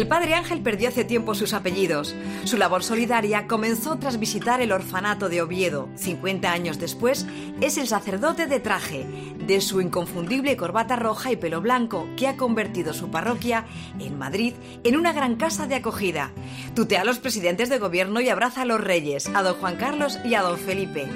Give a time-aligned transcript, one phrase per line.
[0.00, 2.14] El padre Ángel perdió hace tiempo sus apellidos.
[2.44, 5.90] Su labor solidaria comenzó tras visitar el orfanato de Oviedo.
[5.96, 7.26] 50 años después,
[7.60, 9.04] es el sacerdote de traje,
[9.46, 13.66] de su inconfundible corbata roja y pelo blanco, que ha convertido su parroquia,
[13.98, 16.32] en Madrid, en una gran casa de acogida.
[16.74, 20.18] Tutea a los presidentes de gobierno y abraza a los reyes, a don Juan Carlos
[20.24, 21.08] y a don Felipe.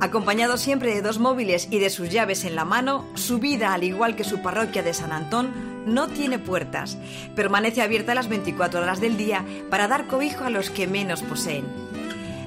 [0.00, 3.84] Acompañado siempre de dos móviles y de sus llaves en la mano, su vida, al
[3.84, 6.98] igual que su parroquia de San Antón, no tiene puertas.
[7.34, 11.64] Permanece abierta las 24 horas del día para dar cobijo a los que menos poseen.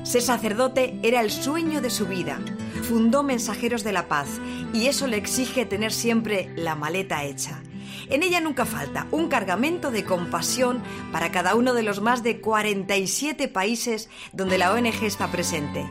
[0.03, 2.39] Ser sacerdote era el sueño de su vida.
[2.83, 4.27] Fundó Mensajeros de la Paz
[4.73, 7.61] y eso le exige tener siempre la maleta hecha.
[8.09, 12.39] En ella nunca falta un cargamento de compasión para cada uno de los más de
[12.39, 15.89] 47 países donde la ONG está presente.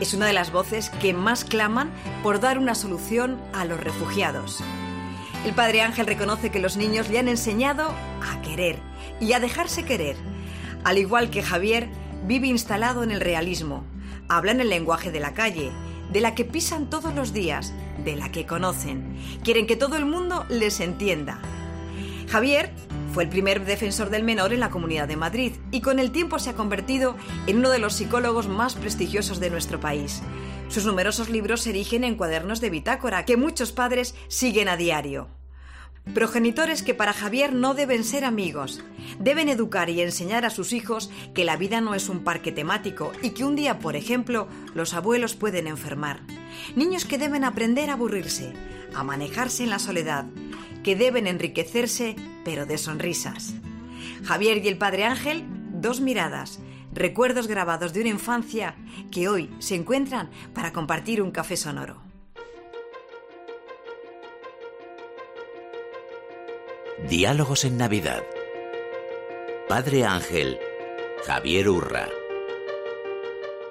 [0.00, 1.90] Es una de las voces que más claman
[2.22, 4.64] por dar una solución a los refugiados.
[5.44, 8.78] El padre Ángel reconoce que los niños le han enseñado a querer
[9.20, 10.16] y a dejarse querer.
[10.84, 11.88] Al igual que Javier,
[12.26, 13.84] vive instalado en el realismo.
[14.28, 15.70] Habla en el lenguaje de la calle,
[16.12, 17.72] de la que pisan todos los días,
[18.04, 19.16] de la que conocen.
[19.42, 21.40] Quieren que todo el mundo les entienda.
[22.28, 22.70] Javier
[23.14, 26.38] fue el primer defensor del menor en la Comunidad de Madrid y con el tiempo
[26.38, 27.16] se ha convertido
[27.46, 30.22] en uno de los psicólogos más prestigiosos de nuestro país.
[30.70, 35.26] Sus numerosos libros se erigen en cuadernos de bitácora que muchos padres siguen a diario.
[36.14, 38.80] Progenitores que para Javier no deben ser amigos.
[39.18, 43.10] Deben educar y enseñar a sus hijos que la vida no es un parque temático
[43.20, 46.20] y que un día, por ejemplo, los abuelos pueden enfermar.
[46.76, 48.52] Niños que deben aprender a aburrirse,
[48.94, 50.26] a manejarse en la soledad,
[50.84, 53.54] que deben enriquecerse, pero de sonrisas.
[54.22, 56.60] Javier y el Padre Ángel, dos miradas,
[56.92, 58.76] recuerdos grabados de una infancia
[59.10, 62.02] que hoy se encuentran para compartir un café sonoro.
[67.08, 68.22] Diálogos en Navidad.
[69.68, 70.58] Padre Ángel,
[71.24, 72.08] Javier Urra.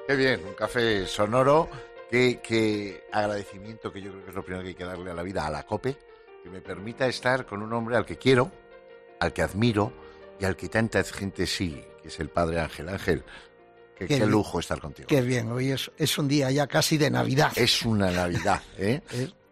[0.08, 1.70] Qué bien, un café sonoro.
[2.10, 5.14] Qué, qué agradecimiento que yo creo que es lo primero que hay que darle a
[5.14, 5.96] la vida, a la COPE,
[6.44, 8.52] que me permita estar con un hombre al que quiero,
[9.20, 9.94] al que admiro
[10.40, 12.90] y al que tanta gente sigue que es el Padre Ángel.
[12.90, 13.24] Ángel,
[13.96, 15.08] qué, lujo estar contigo.
[15.08, 17.52] Qué bien, hoy es, es, un día ya casi de Navidad.
[17.56, 19.02] Es una Navidad, ¿eh?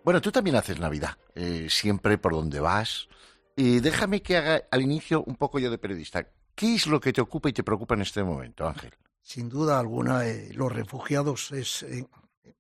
[0.03, 3.07] Bueno, tú también haces Navidad, eh, siempre por donde vas.
[3.55, 6.27] Y déjame que haga al inicio un poco yo de periodista.
[6.55, 8.93] ¿Qué es lo que te ocupa y te preocupa en este momento, Ángel?
[9.21, 11.85] Sin duda alguna, eh, los refugiados es,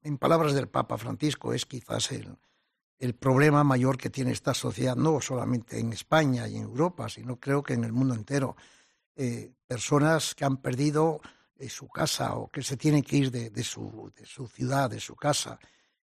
[0.03, 2.37] en palabras del Papa Francisco, es quizás el,
[2.99, 7.39] el problema mayor que tiene esta sociedad, no solamente en España y en Europa, sino
[7.39, 8.55] creo que en el mundo entero.
[9.15, 11.21] Eh, personas que han perdido
[11.57, 14.11] eh, su casa o que se tienen que ir de, su,
[14.53, 15.59] ciudad, de su casa.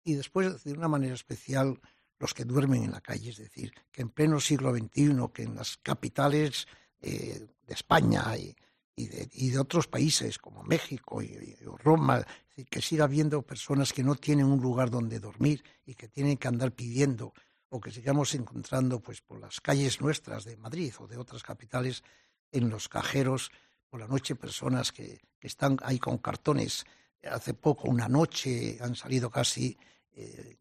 [0.04, 1.80] Y después, de una manera especial,
[2.19, 3.30] los que duermen en la calle.
[3.30, 6.66] Es decir, que en pleno siglo XXI, que en las capitales
[7.00, 8.56] eh, de España y,
[8.96, 12.26] de, otros países como México y, Roma,
[12.65, 16.49] que siga habiendo personas que no tienen un lugar donde dormir y que tienen que
[16.49, 17.34] andar pidiendo
[17.69, 22.03] o que sigamos encontrando pues por las calles nuestras de Madrid o de otras capitales
[22.50, 23.50] en los cajeros
[23.89, 26.84] por la noche personas que, están ahí con cartones.
[27.22, 29.78] Hace poco, una noche, han salido casi
[30.11, 30.59] eh,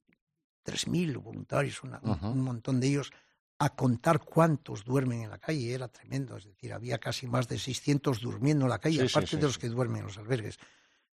[0.63, 3.11] 3.000 voluntarios, un montón de ellos,
[3.57, 5.73] a contar cuántos duermen en la calle.
[5.73, 9.43] Era tremendo, es decir, había casi más de 600 durmiendo en la calle, aparte de
[9.43, 10.59] los que duermen en los albergues.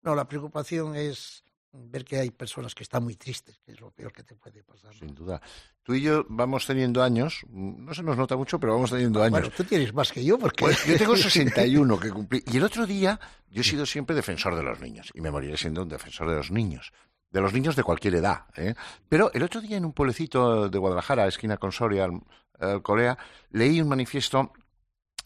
[0.01, 3.91] No, la preocupación es ver que hay personas que están muy tristes, que es lo
[3.91, 4.93] peor que te puede pasar.
[4.93, 5.41] Sin duda.
[5.83, 9.31] Tú y yo vamos teniendo años, no se nos nota mucho, pero vamos teniendo años.
[9.31, 10.65] Bueno, tú tienes más que yo, porque...
[10.65, 12.43] Pues yo tengo 61 que cumplí.
[12.51, 13.19] Y el otro día,
[13.49, 16.35] yo he sido siempre defensor de los niños, y me moriré siendo un defensor de
[16.35, 16.91] los niños.
[17.29, 18.45] De los niños de cualquier edad.
[18.57, 18.75] ¿eh?
[19.07, 22.09] Pero el otro día en un pueblecito de Guadalajara, esquina con Soria,
[22.83, 23.17] Corea,
[23.51, 24.51] leí un manifiesto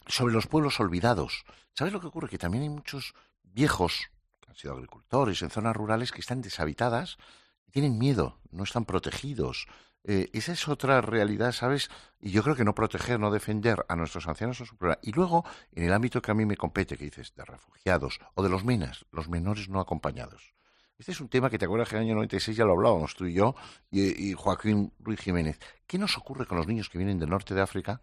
[0.06, 1.44] sobre los pueblos olvidados.
[1.74, 2.28] ¿Sabes lo que ocurre?
[2.28, 4.08] Que también hay muchos viejos
[4.56, 7.18] han sido agricultores en zonas rurales que están deshabitadas
[7.66, 9.66] y tienen miedo, no están protegidos.
[10.02, 11.90] Eh, esa es otra realidad, ¿sabes?
[12.20, 14.98] Y yo creo que no proteger, no defender a nuestros ancianos es un problema.
[15.02, 18.42] Y luego, en el ámbito que a mí me compete, que dices, de refugiados o
[18.42, 20.54] de los menas, los menores no acompañados.
[20.96, 23.14] Este es un tema que te acuerdas que en el año 96 ya lo hablábamos
[23.14, 23.54] tú y yo
[23.90, 25.58] y, y Joaquín Ruiz Jiménez.
[25.86, 28.00] ¿Qué nos ocurre con los niños que vienen del norte de África,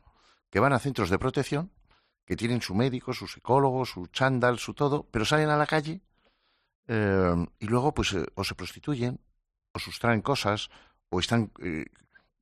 [0.52, 1.72] que van a centros de protección,
[2.28, 6.02] que tienen su médico, su psicólogo, su chándal, su todo, pero salen a la calle
[6.88, 9.20] Em, y luego, pues, eh, o se prostituyen,
[9.72, 10.70] o sustraen cosas,
[11.10, 11.86] o están eh,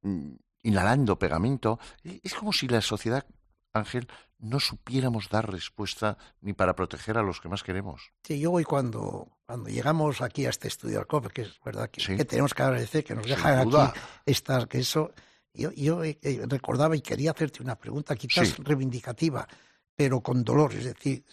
[0.01, 0.33] mm,
[0.63, 1.79] inhalando pegamento.
[2.03, 3.25] E, es como si la sociedad,
[3.73, 4.07] Ángel,
[4.39, 8.11] no supiéramos dar respuesta ni para proteger a los que más queremos.
[8.23, 11.89] Sí, yo hoy cuando, cuando llegamos aquí a este estudio al COPE, que es verdad
[11.89, 15.13] que, tenemos que agradecer que nos dejan aquí estar, que eso,
[15.53, 16.17] yo, yo eh,
[16.47, 19.47] recordaba y quería hacerte una pregunta quizás reivindicativa.
[19.95, 20.73] pero con dolor.
[20.73, 21.23] Es decir,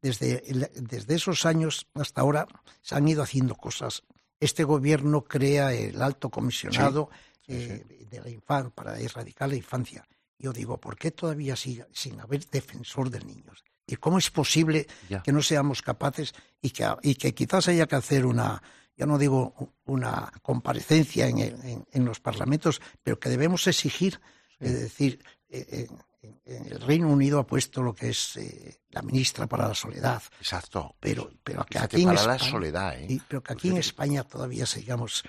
[0.00, 0.42] desde,
[0.74, 2.46] desde esos años hasta ahora
[2.82, 4.04] se han ido haciendo cosas.
[4.40, 7.10] Este gobierno crea el alto comisionado
[7.46, 10.06] eh, de la infancia para erradicar la infancia.
[10.38, 13.64] Yo digo, ¿por qué todavía sigue sin haber defensor de niños?
[13.86, 14.86] ¿Y cómo es posible
[15.24, 18.62] que no seamos capaces y que, y que quizás haya que hacer una,
[18.96, 24.20] ya no digo una comparecencia en, en, los parlamentos, pero que debemos exigir,
[24.60, 25.88] es decir, eh,
[26.22, 30.22] el Reino Unido ha puesto lo que es eh, la ministra para la soledad.
[30.40, 30.96] Exacto.
[30.98, 33.20] Pero, pero que aquí en España, la soledad, ¿eh?
[33.28, 35.24] pero que aquí en España todavía sigamos.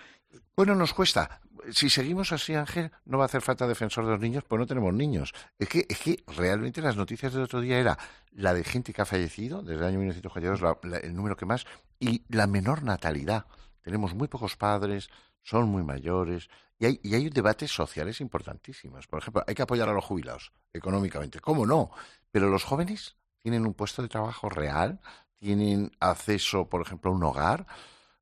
[0.56, 1.42] Bueno, nos cuesta.
[1.72, 4.66] Si seguimos así, Ángel, no va a hacer falta defensor de los niños, pues no
[4.66, 5.34] tenemos niños.
[5.60, 7.98] Es que, es que realmente las noticias del otro día era
[8.32, 11.66] la de gente que ha fallecido desde el año 1942, el número que más,
[12.00, 13.46] y la menor natalidad.
[13.82, 15.10] Tenemos muy pocos padres,
[15.44, 16.50] son muy mayores,
[16.80, 19.08] y hay, y hay debates sociales importantísimos.
[19.08, 21.40] Por ejemplo, hay que apoyar a los jubilados económicamente.
[21.42, 21.92] ¿Cómo no?
[22.32, 25.00] Pero los jóvenes tienen un puesto de trabajo real,
[25.38, 27.66] tienen acceso, por ejemplo, a un hogar.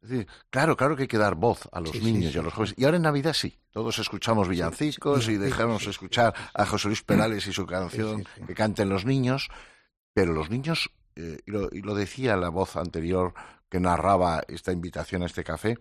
[0.01, 2.53] Es decir, claro, claro que hay que dar voz a los niños y a los
[2.53, 2.75] jóvenes.
[2.77, 7.45] Y ahora en Navidad sí, todos escuchamos villancicos y dejamos escuchar a José Luis Perales
[7.47, 9.49] y su canción que canten los niños,
[10.13, 13.33] pero los niños, eh, y, lo, y lo decía la voz anterior
[13.69, 15.77] que narraba esta invitación a este café,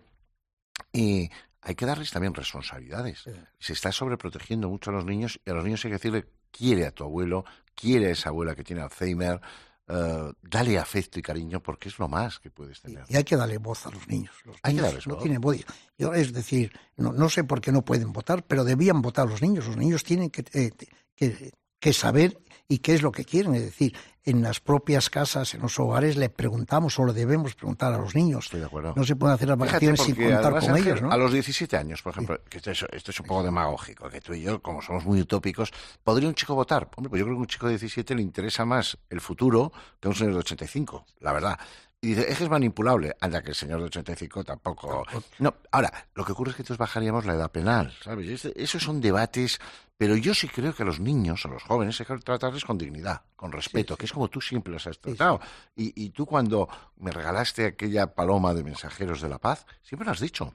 [0.91, 1.29] y
[1.61, 3.23] hay que darles también responsabilidades.
[3.59, 6.85] Se está sobreprotegiendo mucho a los niños y a los niños hay que decirle, quiere
[6.85, 7.45] a tu abuelo,
[7.75, 9.41] quiere a esa abuela que tiene Alzheimer,
[9.89, 13.03] uh, dale afecto y cariño porque es lo más que puedes tener.
[13.09, 14.33] Y hay que darle voz a los niños.
[14.45, 15.57] Los hay niños que no tienen voz.
[15.97, 19.41] Yo, es decir, no, no, sé por qué no pueden votar, pero debían votar los
[19.41, 19.67] niños.
[19.67, 20.71] Los niños tienen que, eh,
[21.15, 23.55] que, que saber y qué es lo que quieren.
[23.55, 27.93] Es decir, en las propias casas, en los hogares, le preguntamos o le debemos preguntar
[27.93, 28.45] a los niños.
[28.45, 28.93] Estoy de acuerdo.
[28.95, 31.11] No se pueden hacer las vacaciones sin contar con ellos, ¿no?
[31.11, 34.19] A los 17 años, por ejemplo, que esto es, esto es, un poco demagógico, que
[34.19, 35.71] tú y yo, como somos muy utópicos,
[36.03, 36.89] ¿podría un chico votar?
[36.97, 39.71] Hombre, pues yo creo que a un chico de 17 le interesa más el futuro
[40.01, 41.57] que a un señor de 85, la verdad.
[41.99, 43.15] Y dice, es que es manipulable.
[43.19, 45.03] Anda, que el señor de 85 tampoco.
[45.39, 48.45] No, ahora, lo que ocurre es que entonces bajaríamos la edad penal, ¿sabes?
[48.45, 49.59] Esos son debates,
[49.97, 52.77] pero yo sí creo que a los niños, a los jóvenes, hay que tratarles con
[52.77, 55.39] dignidad, con respeto, que es como tú siempre los has tratado.
[55.75, 60.11] Y, y, tú cuando me regalaste aquella paloma de mensajeros de la paz, siempre lo
[60.11, 60.53] has dicho.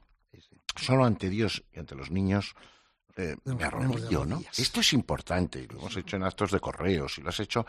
[0.77, 2.55] Solo ante Dios y ante los niños
[3.17, 4.43] eh, me arrodillo, ¿no?
[4.57, 7.67] Esto es importante, lo hemos hecho en actos de correos y lo has hecho.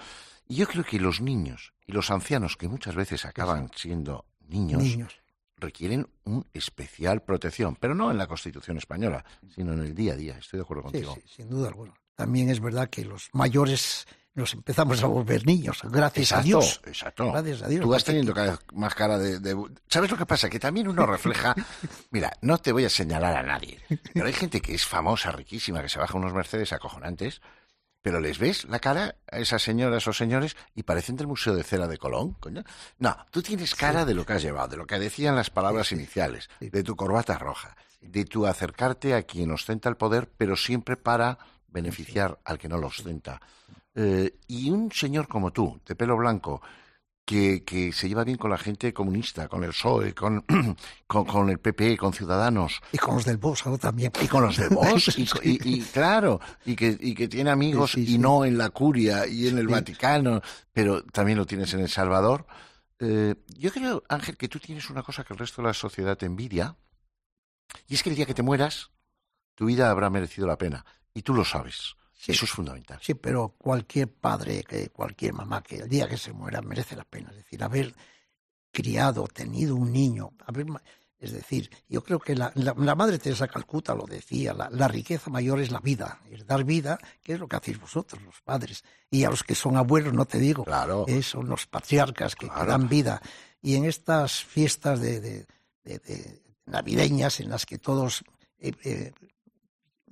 [0.47, 4.83] Y yo creo que los niños y los ancianos, que muchas veces acaban siendo niños,
[5.57, 9.23] requieren un especial protección, pero no en la Constitución española,
[9.53, 10.37] sino en el día a día.
[10.37, 11.15] Estoy de acuerdo contigo.
[11.15, 11.93] Sí, sin duda alguna.
[12.15, 14.05] También es verdad que los mayores
[14.35, 16.81] nos empezamos a volver niños, gracias a Dios.
[16.85, 17.31] Exacto.
[17.31, 17.81] Gracias a Dios.
[17.81, 19.55] Tú vas teniendo cada vez más cara de,
[19.87, 20.49] ¿Sabes lo que pasa?
[20.49, 21.55] Que también uno refleja...
[22.11, 23.79] Mira, no te voy a señalar a nadie,
[24.13, 27.41] pero hay gente que es famosa, riquísima, que se baja unos Mercedes acojonantes,
[28.01, 31.63] pero les ves la cara a esas señoras o señores y parecen del Museo de
[31.63, 32.63] Cera de Colón, coño.
[32.97, 35.91] No, tú tienes cara de lo que has llevado, de lo que decían las palabras
[35.91, 40.97] iniciales, de tu corbata roja, de tu acercarte a quien ostenta el poder, pero siempre
[40.97, 41.37] para
[41.67, 43.41] beneficiar al que no lo ostenta.
[43.95, 46.61] Eh, y un señor como tú, de pelo blanco,
[47.25, 50.43] que, que, se lleva bien con la gente comunista, con el PSOE, con,
[51.07, 52.81] con, el PP, con Ciudadanos.
[52.91, 54.11] Y con los del Vox también.
[54.21, 58.45] Y con los del Vox, y, claro, y que, y que tiene amigos y no
[58.45, 62.45] en la curia y en el Vaticano, pero también lo tienes en El Salvador.
[62.99, 66.17] Eh, yo creo, Ángel, que tú tienes una cosa que el resto de la sociedad
[66.17, 66.75] te envidia,
[67.87, 68.91] y es que el día que te mueras,
[69.55, 71.95] tu vida habrá merecido la pena, y tú lo sabes.
[72.27, 72.99] Eso es fundamental.
[73.01, 77.03] Sí, pero cualquier padre, que cualquier mamá que el día que se muera merece la
[77.03, 77.29] pena.
[77.31, 77.93] Es decir, haber
[78.71, 80.67] criado, tenido un niño, haber,
[81.19, 85.61] es decir, yo creo que la, la, madre Teresa Calcuta lo decía, la, riqueza mayor
[85.61, 88.83] es la vida, es dar vida, que es lo que hacéis vosotros, los padres.
[89.09, 91.05] Y a los que son abuelos, no te digo, claro.
[91.21, 93.21] son los patriarcas que, dan vida.
[93.61, 95.45] Y en estas fiestas de, de,
[95.83, 98.23] de, navideñas en las que todos
[98.59, 99.11] eh, eh,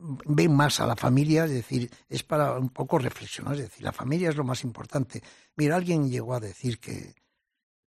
[0.02, 3.92] ven más a la familia, es decir, es para un poco reflexionar, es decir, la
[3.92, 5.22] familia es lo más importante.
[5.56, 7.14] Mira, alguien llegó a decir que,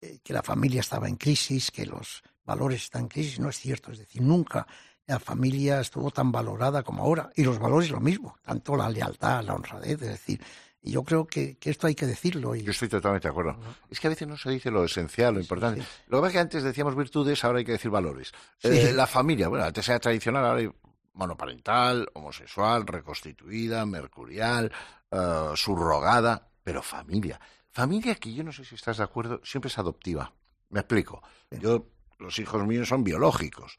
[0.01, 3.58] eh, que la familia estaba en crisis, que los valores están en crisis, no es
[3.58, 4.67] cierto, es decir, nunca
[5.05, 9.43] la familia estuvo tan valorada como ahora, y los valores lo mismo, tanto la lealtad,
[9.43, 10.41] la honradez, es decir,
[10.86, 12.55] y yo creo que, esto hay que decirlo.
[12.55, 12.63] Y...
[12.63, 13.55] Yo estoy totalmente de acuerdo.
[13.89, 15.82] Es que a veces no se dice lo esencial, lo importante.
[16.08, 18.34] Lo que pasa es que antes decíamos virtudes, ahora hay que decir valores.
[18.62, 20.70] Eh, la familia, bueno, antes era tradicional, ahora hay
[21.13, 24.72] monoparental, homosexual, reconstituida, mercurial,
[25.12, 27.39] uh, subrogada, pero familia.
[27.70, 30.34] Familia que yo no sé si estás de acuerdo, siempre es adoptiva.
[30.70, 31.22] Me explico.
[31.51, 31.88] Yo,
[32.20, 33.77] los hijos míos son biológicos,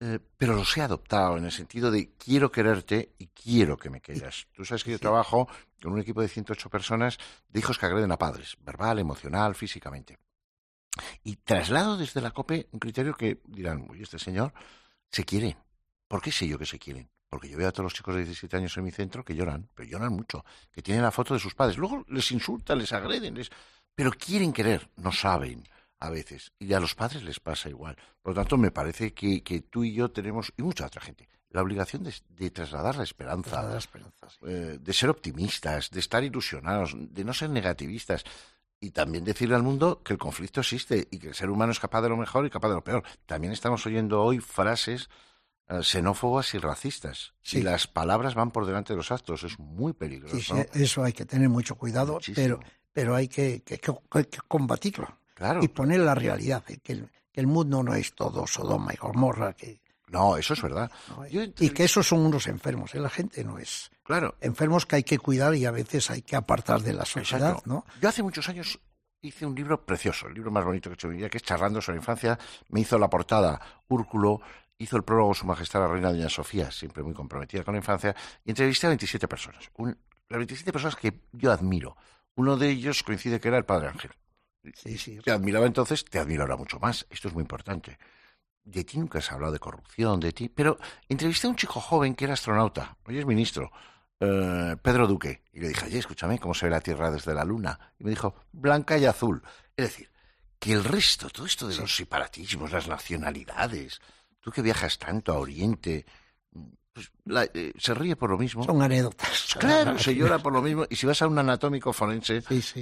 [0.00, 4.00] eh, pero los he adoptado en el sentido de quiero quererte y quiero que me
[4.00, 4.46] quieras.
[4.52, 5.46] Tú sabes que yo trabajo
[5.82, 10.18] con un equipo de 108 personas de hijos que agreden a padres, verbal, emocional, físicamente.
[11.22, 14.52] Y traslado desde la COPE un criterio que dirán, uy, este señor
[15.10, 15.56] se quiere.
[16.10, 17.08] ¿Por qué sé yo que se quieren?
[17.28, 19.68] Porque yo veo a todos los chicos de 17 años en mi centro que lloran,
[19.76, 21.78] pero lloran mucho, que tienen la foto de sus padres.
[21.78, 23.48] Luego les insultan, les agreden, les...
[23.94, 25.62] pero quieren querer, no saben
[26.00, 26.52] a veces.
[26.58, 27.96] Y a los padres les pasa igual.
[28.20, 31.28] Por lo tanto, me parece que, que tú y yo tenemos, y mucha otra gente,
[31.50, 36.96] la obligación de, trasladar la esperanza, la esperanza eh, de ser optimistas, de estar ilusionados,
[36.96, 38.24] de no ser negativistas.
[38.80, 41.78] Y también decirle al mundo que el conflicto existe y que el ser humano es
[41.78, 43.04] capaz de lo mejor y capaz de lo peor.
[43.26, 45.08] También estamos oyendo hoy frases
[45.82, 47.34] xenófobas y racistas.
[47.42, 50.56] Si las palabras van por delante de los actos, es muy peligroso.
[50.74, 52.60] eso hay que tener mucho cuidado, pero,
[52.92, 53.80] pero hay que, que,
[54.48, 55.18] combatirlo.
[55.62, 59.54] Y poner la realidad, que el, que el mundo no es todo Sodoma y Gomorra,
[59.54, 60.90] que, no, eso es verdad.
[61.30, 63.00] y que esos son unos enfermos, ¿eh?
[63.00, 63.90] la gente no es.
[64.02, 64.34] Claro.
[64.40, 67.84] Enfermos que hay que cuidar y a veces hay que apartar de la sociedad, ¿no?
[68.00, 68.80] Yo hace muchos años
[69.22, 71.38] hice un libro precioso, el libro más bonito que he hecho en mi vida, que
[71.38, 72.38] es Charlando sobre la infancia.
[72.70, 74.40] Me hizo la portada Úrculo,
[74.80, 78.14] hizo el prólogo Su Majestad la Reina Doña Sofía, siempre muy comprometida con la infancia,
[78.44, 79.70] y entrevisté a 27 personas.
[79.76, 81.96] las 27 personas que yo admiro.
[82.34, 84.10] Uno de ellos coincide que era el Padre Ángel.
[84.74, 85.18] Sí, sí.
[85.24, 87.06] Te admiraba entonces, te admiro ahora mucho más.
[87.10, 87.98] Esto es muy importante
[88.64, 92.14] de ti nunca has hablado de corrupción, de ti, pero entrevisté a un chico joven
[92.14, 93.70] que era astronauta, hoy es ministro,
[94.20, 97.44] eh, Pedro Duque, y le dije, oye, escúchame, ¿cómo se ve la Tierra desde la
[97.44, 97.78] Luna?
[97.98, 99.42] Y me dijo, blanca y azul.
[99.76, 100.10] Es decir,
[100.58, 104.00] que el resto, todo esto de los separatismos, las nacionalidades,
[104.40, 106.04] tú que viajas tanto a Oriente,
[106.92, 107.12] pues
[107.54, 108.64] eh, se ríe por lo mismo.
[108.64, 109.54] Son anécdotas.
[109.58, 110.86] Claro, se llora por lo mismo.
[110.90, 112.74] Y si vas a un anatómico forense, eh, pues,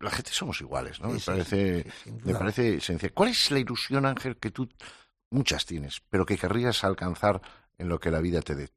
[0.00, 1.08] la gente somos iguales, ¿no?
[1.08, 1.86] me parece,
[2.24, 3.12] me parece esencial.
[3.12, 4.68] ¿Cuál es la ilusión, Ángel, que tú
[5.30, 7.40] muchas tienes, pero que querrías alcanzar
[7.78, 8.70] en lo que la vida te dé?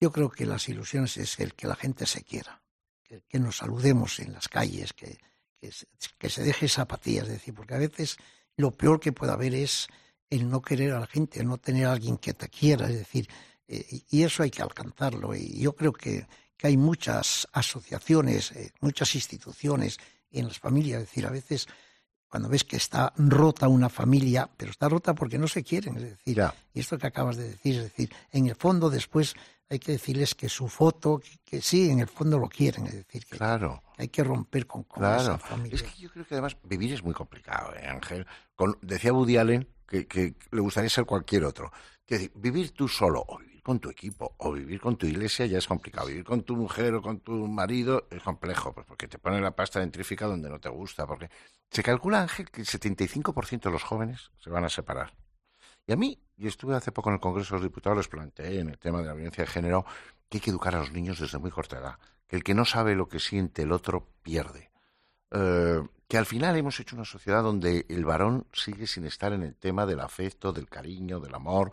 [0.00, 2.62] Yo creo que las ilusiones es el que la gente se quiera,
[3.04, 5.18] que, nos saludemos en las calles, que,
[5.60, 8.16] que, se deje esa apatía, es decir, porque a veces
[8.56, 9.86] lo peor que puede haber es
[10.32, 13.28] el no querer a la gente, no tener a alguien que te quiera, es decir,
[13.68, 15.34] eh, y eso hay que alcanzarlo.
[15.34, 19.98] Y yo creo que, que hay muchas asociaciones, eh, muchas instituciones
[20.30, 21.68] en las familias, es decir, a veces
[22.28, 26.02] cuando ves que está rota una familia, pero está rota porque no se quieren, es
[26.02, 29.34] decir, y esto que acabas de decir, es decir, en el fondo después
[29.68, 33.26] hay que decirles que su foto, que, sí, en el fondo lo quieren, es decir,
[33.26, 33.82] que, claro.
[33.98, 35.76] hay que romper con, esa familia.
[35.76, 38.26] Es que yo creo que además vivir es muy complicado, ¿eh, Ángel.
[38.54, 41.72] Con, decía Woody Allen que, que, le gustaría ser cualquier otro.
[42.06, 45.46] Es decir, vivir tú solo o vivir con tu equipo o vivir con tu iglesia
[45.46, 46.08] ya es complicado.
[46.08, 49.56] Vivir con tu mujer o con tu marido es complejo, pues porque te pone la
[49.56, 51.30] pasta dentrífica donde no te gusta, porque
[51.70, 55.14] se calcula, Ángel, que el 75% de los jóvenes se van a separar.
[55.86, 58.60] Y a mí, y estuve hace poco en el Congreso de los Diputados, les planteé
[58.60, 59.84] en el tema de la violencia de género
[60.28, 61.98] que hay que educar a los niños desde muy corta edad.
[62.26, 64.71] Que el que no sabe lo que siente el otro pierde.
[65.32, 69.42] Eh, que al final hemos hecho una sociedad donde el varón sigue sin estar en
[69.42, 71.70] el tema del afecto, del cariño, del amor,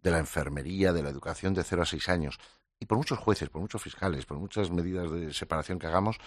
[0.00, 2.38] de la enfermería, de la educación de 0 a 6 años.
[2.78, 6.18] Y por muchos jueces, por muchos fiscales, por muchas medidas de separación que hagamos,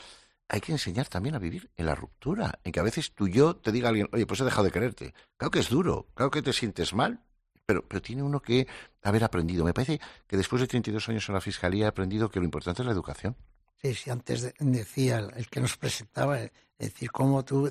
[0.50, 3.34] hay que enseñar también a vivir en la ruptura, en que a veces tú y
[3.34, 5.14] yo te diga alguien, oye, pues he dejado de quererte.
[5.38, 7.24] Claro que es duro, claro que te sientes mal,
[7.66, 8.68] pero, pero tiene uno que
[9.02, 9.64] haber aprendido.
[9.64, 12.82] Me parece que después de 32 años en la Fiscalía he aprendido que lo importante
[12.82, 13.38] es la educación.
[13.84, 17.70] Sí, sí, antes decía el, que nos presentaba, es decir, cómo tú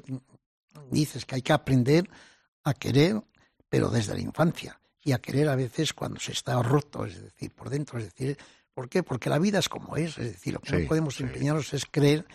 [0.91, 2.09] dices que hay que aprender
[2.65, 3.23] a querer,
[3.71, 7.53] pero desde la infancia, y a querer a veces cuando se está roto, es decir,
[7.55, 8.37] por dentro, es decir,
[8.75, 9.03] ¿por qué?
[9.03, 12.27] Porque la vida es como es, es decir, lo que no podemos empeñarnos es creer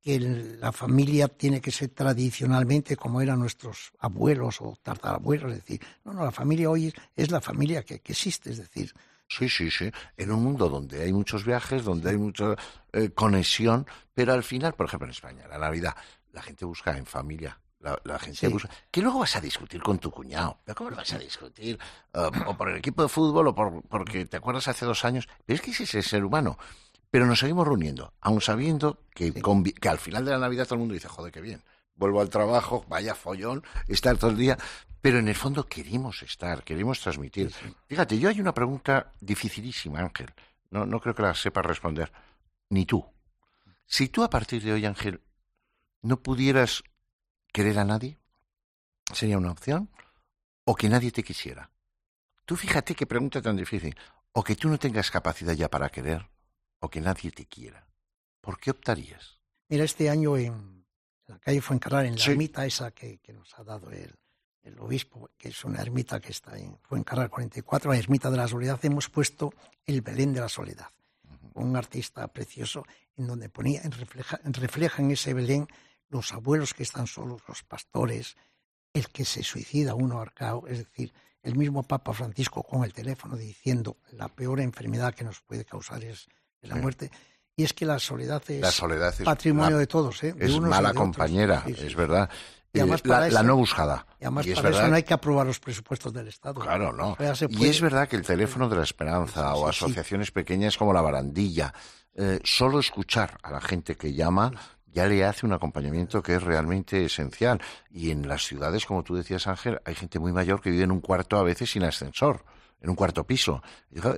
[0.00, 5.80] que la familia tiene que ser tradicionalmente como eran nuestros abuelos o tartarabuelos, es decir,
[6.04, 8.92] no, no, la familia hoy es la familia que, existe, es decir.
[9.28, 12.54] Sí, sí, sí, en un mundo donde hay muchos viajes, donde hay mucha
[12.92, 15.96] eh, conexión, pero al final, por ejemplo, en España, la Navidad,
[16.32, 18.68] la gente busca en familia, la, gente busca.
[18.90, 20.58] Que luego vas a discutir con tu cuñado.
[20.64, 21.78] ¿Pero cómo lo vas a discutir?
[22.12, 25.28] Eh, o por el equipo de fútbol o por, porque te acuerdas hace dos años.
[25.44, 26.58] Pero es que ese es el ser humano.
[27.10, 30.80] Pero nos seguimos reuniendo, aun sabiendo que, que al final de la Navidad todo el
[30.80, 31.62] mundo dice, joder, qué bien,
[31.94, 34.58] vuelvo al trabajo, vaya follón, estar todo el día.
[35.00, 37.52] Pero en el fondo queremos estar, queremos transmitir.
[37.88, 40.32] Fíjate, yo hay una pregunta dificilísima, Ángel.
[40.70, 42.12] No, no creo que la sepas responder.
[42.70, 43.04] Ni tú.
[43.84, 45.20] Si tú a partir de hoy, Ángel,
[46.02, 46.84] no pudieras
[47.52, 48.18] querer a nadie,
[49.12, 49.90] ¿sería una opción?
[50.64, 51.70] ¿O que nadie te quisiera?
[52.44, 53.96] Tú fíjate qué pregunta tan difícil.
[54.32, 56.32] ¿O que tú no tengas capacidad ya para querer?
[56.82, 57.86] o que nadie te quiera,
[58.40, 59.38] ¿por qué optarías?
[59.68, 60.81] Mira, este año en
[61.26, 64.14] la calle Fuencarral, en la ermita esa que, nos ha dado el,
[64.62, 68.48] el obispo, que es una ermita que está en Fuencarral 44, la ermita de la
[68.48, 69.52] soledad, hemos puesto
[69.86, 70.88] el Belén de la soledad,
[71.54, 72.84] un artista precioso
[73.16, 75.68] en donde ponía, refleja, refleja en ese Belén
[76.08, 78.36] los abuelos que están solos, los pastores,
[78.92, 81.12] el que se suicida uno arcao, es decir,
[81.42, 86.04] el mismo Papa Francisco con el teléfono diciendo la peor enfermedad que nos puede causar
[86.04, 86.28] es
[86.60, 87.10] la muerte.
[87.56, 90.22] Y es que la soledad es, patrimonio de todos.
[90.24, 90.34] ¿eh?
[90.38, 92.30] es mala compañera, es verdad.
[92.74, 94.06] Y además la, no buscada.
[94.18, 96.60] Y además para eso no hay que aprobar los presupuestos del Estado.
[96.60, 97.16] Claro, no.
[97.50, 101.74] Y es verdad que el teléfono de la esperanza o asociaciones pequeñas como la barandilla,
[102.14, 104.52] eh, solo escuchar a la gente que llama
[104.92, 107.60] ya le hace un acompañamiento que es realmente esencial.
[107.90, 110.92] Y en las ciudades, como tú decías, Ángel, hay gente muy mayor que vive en
[110.92, 112.44] un cuarto a veces sin ascensor,
[112.82, 113.62] en un cuarto piso.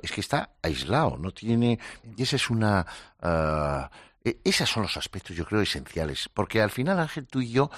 [0.01, 1.79] Es que está aislado, no tiene...
[2.17, 2.85] Y esa es una...
[3.21, 3.87] Uh,
[4.43, 6.29] esos son los aspectos, yo creo, esenciales.
[6.33, 7.69] Porque al final, Ángel, tú y yo,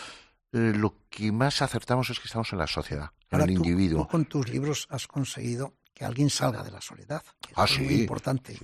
[0.54, 4.04] eh, lo que más acertamos es que estamos en la sociedad, en el individuo.
[4.04, 7.22] Tú con tus libros has conseguido que alguien salga de la soledad.
[7.56, 8.58] ah, es muy importante.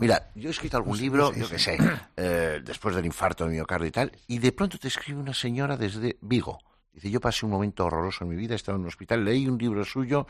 [0.00, 1.76] Mira, yo he escrito algún libro, yo qué sé,
[2.16, 5.76] eh, después del infarto de miocardio y tal, y de pronto te escribe una señora
[5.76, 6.60] desde Vigo.
[6.92, 9.58] Dice, yo pasé un momento horroroso en mi vida, estaba en un hospital, leí un
[9.58, 10.26] libro suyo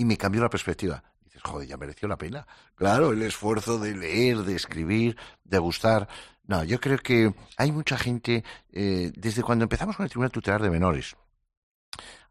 [0.00, 1.02] y me cambió la perspectiva.
[1.22, 2.46] Dices, joder, ya mereció la pena.
[2.74, 6.08] Claro, el esfuerzo de leer, de escribir, de gustar.
[6.44, 8.42] No, yo creo que hay mucha gente,
[8.72, 11.16] eh, desde cuando empezamos con el Tribunal Tutelar de Menores,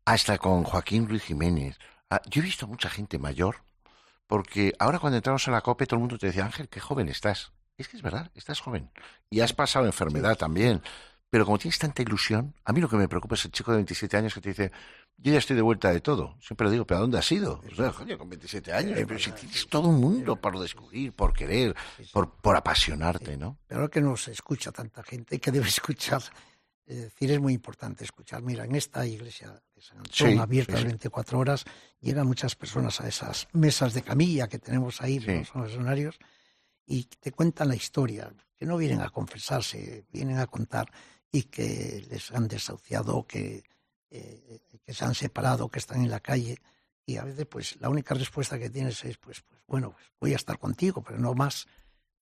[0.03, 1.77] hasta con Joaquín Luis Jiménez,
[2.11, 3.57] Ah, yo he visto mucha gente mayor,
[4.25, 7.07] porque ahora cuando entramos a la COPE todo el mundo te decía, Ángel, qué joven
[7.07, 7.51] estás.
[7.77, 8.89] Es que es verdad, estás joven.
[9.29, 10.81] Y has pasado enfermedad también.
[11.29, 13.77] Pero como tienes tanta ilusión, a mí lo que me preocupa es el chico de
[13.77, 14.71] 27 años que te dice,
[15.21, 16.37] yo ya estoy de vuelta de todo.
[16.41, 17.61] Siempre le digo, ¿pero a dónde has ido?
[17.71, 18.99] O sea, coño, con 27 años.
[19.07, 21.75] Pero si tienes todo un mundo por descubrir, por querer,
[22.13, 23.57] por, por apasionarte, ¿no?
[23.67, 26.21] Pero que no se escucha tanta gente que debe escuchar
[26.89, 28.41] es decir, es muy importante escuchar.
[28.41, 31.63] Mira, en esta iglesia de San Antón, abierta las 24 horas,
[32.01, 36.17] llegan muchas personas a esas mesas de camilla que tenemos ahí, los escenarios,
[36.87, 40.91] y te cuentan la historia, que no vienen a confesarse, vienen a contar
[41.31, 43.63] y que les han desahuciado, que,
[44.09, 46.59] eh, que se han separado, que están en la calle.
[47.05, 50.33] Y a veces, pues, la única respuesta que tienes es, pues, pues bueno, pues, voy
[50.33, 51.67] a estar contigo, pero no más.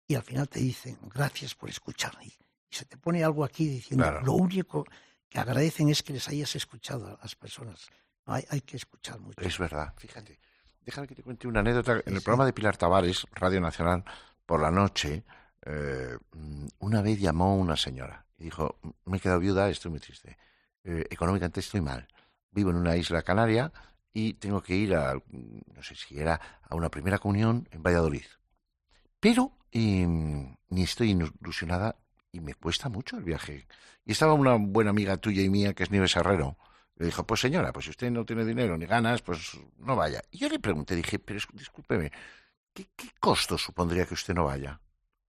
[0.08, 2.34] Y al final te dicen, gracias por escucharme y
[2.70, 4.86] se te pone algo aquí diciendo, lo único
[5.30, 7.90] que agradecen es que les hayas escuchado a las personas.
[8.26, 9.40] hay, hay, que escuchar mucho.
[9.42, 10.40] Es verdad, fíjate.
[10.82, 12.02] Déjame que te cuente una anécdota.
[12.06, 14.04] En el programa de Pilar Tavares, Radio Nacional,
[14.46, 15.24] por la noche,
[15.64, 16.18] eh,
[16.80, 20.38] una vez llamó una señora y dijo, me he quedado viuda, estoy muy triste.
[20.84, 22.08] Eh, económicamente estoy mal.
[22.52, 23.72] Vivo en una isla canaria
[24.14, 28.26] y tengo que ir a, no sé si era, a una primera comunión en Valladolid.
[29.20, 31.96] Pero em, ni estoy ilusionada
[32.32, 33.68] y me cuesta mucho el viaje.
[34.06, 36.58] Y estaba una buena amiga tuya y mía, que es Nieves Herrero.
[36.96, 40.22] Le dijo, pues señora, pues si usted no tiene dinero ni ganas, pues no vaya.
[40.32, 42.12] Y yo le pregunté, dije, pero discúlpeme,
[42.74, 44.82] ¿qué, qué costo supondría que usted no vaya?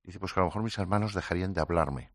[0.02, 2.11] Dice, pues que a lo mejor mis hermanos dejarían de hablarme.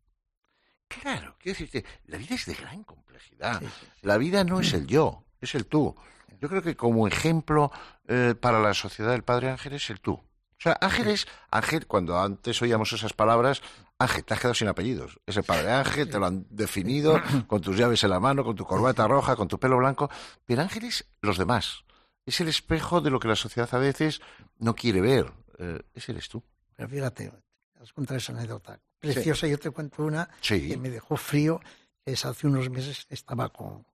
[0.88, 3.62] Claro, quiero decirte, la vida es de gran complejidad.
[4.02, 5.94] La vida no es el yo, es el tú.
[6.40, 7.70] Yo creo que como ejemplo
[8.06, 10.12] eh, para la sociedad del Padre Ángel es el tú.
[10.12, 13.62] O sea, Ángeles, Ángel, cuando antes oíamos esas palabras,
[13.98, 15.20] Ángel, te has quedado sin apellidos.
[15.26, 18.64] Ese padre Ángel, te lo han definido con tus llaves en la mano, con tu
[18.64, 20.10] corbata roja, con tu pelo blanco.
[20.44, 21.84] Pero Ángel es los demás.
[22.26, 24.20] Es el espejo de lo que la sociedad a veces
[24.58, 25.32] no quiere ver.
[25.58, 26.42] Eh, ese eres tú.
[26.76, 27.32] Pero fíjate,
[27.80, 29.46] a contar esa anécdota preciosa.
[29.46, 31.60] Yo te cuento una que me dejó frío.
[32.04, 33.86] Es hace unos meses estaba con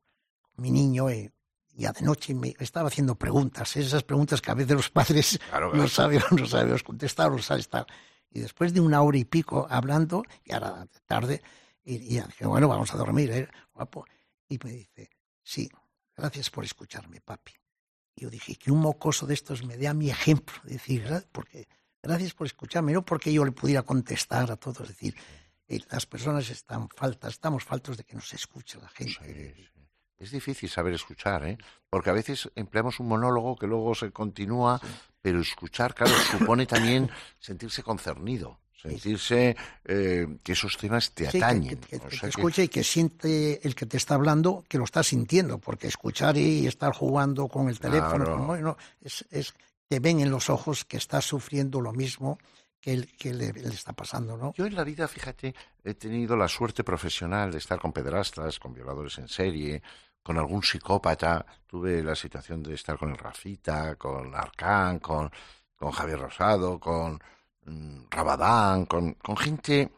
[0.57, 1.31] mi niño y
[1.77, 5.41] ya de noche me estaba haciendo preguntas, esas preguntas que a veces los padres
[5.75, 7.87] no saben, no sabemos contestar, no saben estar.
[8.31, 11.43] Y después de una hora y pico hablando, y ahora tarde,
[11.85, 13.49] y, dije, bueno, vamos a dormir, ¿eh?
[13.75, 14.07] guapo.
[14.49, 15.11] Y me dice,
[15.43, 15.69] sí,
[16.17, 17.53] gracias por escucharme, papi.
[18.17, 21.69] Y yo dije, que un mocoso de estos me dé a mi ejemplo, decir, porque
[22.05, 25.15] gracias por escucharme, no porque yo le pudiera contestar a todos, decir,
[25.67, 29.71] eh, las personas están faltas, estamos faltos de que nos escuche la gente.
[30.19, 31.59] Es difícil saber escuchar, ¿eh?
[31.91, 34.81] Porque a veces empleamos un monólogo que luego se continúa,
[35.21, 41.79] pero escuchar, claro, supone también sentirse concernido, sentirse eh, que esos temas te atañen.
[41.79, 45.89] que, escuche y que siente el que te está hablando que lo está sintiendo, porque
[45.89, 49.55] escuchar y estar jugando con el teléfono, no, es, es,
[50.01, 52.39] ven en los ojos que estás sufriendo lo mismo
[52.81, 54.53] que, que le, está pasando, ¿no?
[54.55, 58.75] Yo en la vida, fíjate, he tenido la suerte profesional de estar con pederastas, con
[58.75, 59.83] violadores en serie,
[60.23, 61.45] con algún psicópata.
[61.67, 65.31] Tuve la situación de estar con el Rafita, con Arcán, con,
[65.75, 67.19] con Javier Rosado, con
[67.65, 69.91] mm, Rabadán, con, con gente...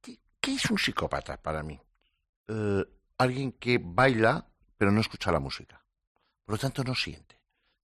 [0.00, 1.78] ¿Qué, ¿Qué, es un psicópata para mí?
[2.46, 2.84] Eh,
[3.18, 4.46] alguien que baila
[4.78, 5.82] pero no escucha la música.
[6.44, 7.37] por lo tanto no siente.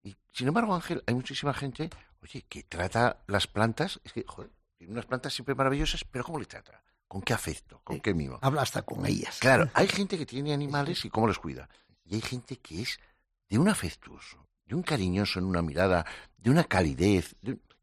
[0.05, 1.91] Y sin embargo, Ángel, hay muchísima gente,
[2.23, 6.39] oye, que trata las plantas, es que, joder, tiene unas plantas siempre maravillosas, pero ¿cómo
[6.39, 6.83] le trata?
[7.09, 7.81] ¿Con qué afecto?
[7.83, 8.39] ¿Con qué mimo?
[8.43, 9.39] Habla hasta con ellas.
[9.41, 11.69] Claro, hay gente que tiene animales y cómo les cuida.
[12.05, 13.01] Y hay gente que es
[13.49, 16.05] de un afectuoso, de un cariñoso en una mirada,
[16.37, 17.35] de una calidez.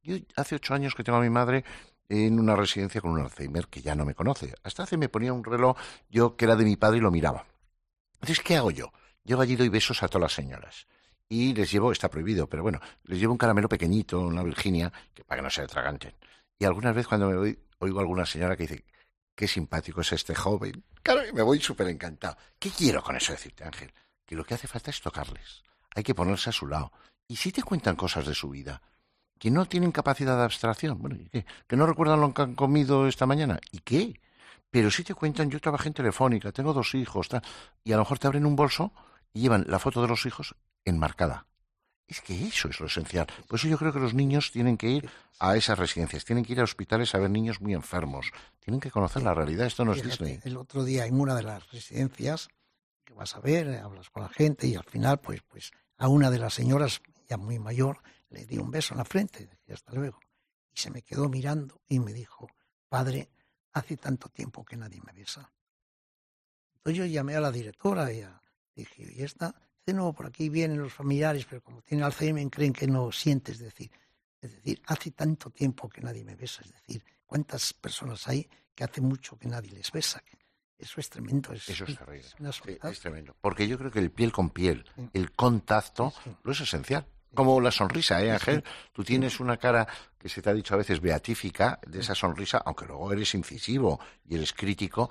[0.03, 1.63] Yo hace ocho años que tengo a mi madre
[2.07, 4.53] en una residencia con un Alzheimer que ya no me conoce.
[4.63, 5.77] Hasta hace me ponía un reloj
[6.09, 7.45] yo que era de mi padre y lo miraba.
[8.15, 8.91] Entonces, ¿qué hago yo?
[9.23, 10.87] Llego allí y doy besos a todas las señoras.
[11.31, 15.23] Y les llevo, está prohibido, pero bueno, les llevo un caramelo pequeñito, una Virginia, que
[15.23, 16.13] para que no se atraganten.
[16.59, 18.83] Y algunas veces cuando me voy, oigo a alguna señora que dice,
[19.33, 20.83] qué simpático es este joven.
[21.01, 22.35] Claro, y me voy súper encantado.
[22.59, 23.93] ¿Qué quiero con eso decirte, Ángel?
[24.25, 25.63] Que lo que hace falta es tocarles.
[25.95, 26.91] Hay que ponerse a su lado.
[27.29, 28.81] Y si te cuentan cosas de su vida,
[29.39, 31.45] que no tienen capacidad de abstracción, bueno, ¿y qué?
[31.65, 34.19] Que no recuerdan lo que han comido esta mañana, ¿y qué?
[34.69, 37.29] Pero si te cuentan, yo trabajé en Telefónica, tengo dos hijos,
[37.85, 38.91] y a lo mejor te abren un bolso
[39.31, 41.47] y llevan la foto de los hijos enmarcada.
[42.07, 43.27] Es que eso es lo esencial.
[43.47, 46.53] Por eso yo creo que los niños tienen que ir a esas residencias, tienen que
[46.53, 49.65] ir a hospitales a ver niños muy enfermos, tienen que conocer la realidad.
[49.65, 50.39] Esto no es Disney.
[50.43, 52.49] El otro día en una de las residencias
[53.05, 56.29] que vas a ver, hablas con la gente y al final, pues, pues a una
[56.29, 59.93] de las señoras ya muy mayor le di un beso en la frente y hasta
[59.93, 60.19] luego.
[60.73, 62.49] Y se me quedó mirando y me dijo,
[62.89, 63.29] padre,
[63.71, 65.51] hace tanto tiempo que nadie me besa.
[66.75, 68.25] Entonces yo llamé a la directora y
[68.75, 69.55] dije, y esta,
[69.93, 73.91] nuevo por aquí vienen los familiares, pero como tiene Alzheimer creen que no sientes decir.
[74.41, 76.63] Es decir, hace tanto tiempo que nadie me besa.
[76.63, 80.23] Es decir, ¿cuántas personas hay que hace mucho que nadie les besa?
[80.77, 81.53] Eso es tremendo.
[81.53, 82.27] Es, Eso es terrible.
[82.83, 83.35] Es, tremendo.
[83.39, 86.11] Porque yo creo que el piel con piel, el contacto,
[86.43, 87.05] lo es esencial.
[87.33, 88.63] Como la sonrisa, ¿eh, Ángel?
[88.91, 92.61] Tú tienes una cara que se te ha dicho a veces beatífica de esa sonrisa,
[92.65, 95.09] aunque luego eres incisivo y eres crítico,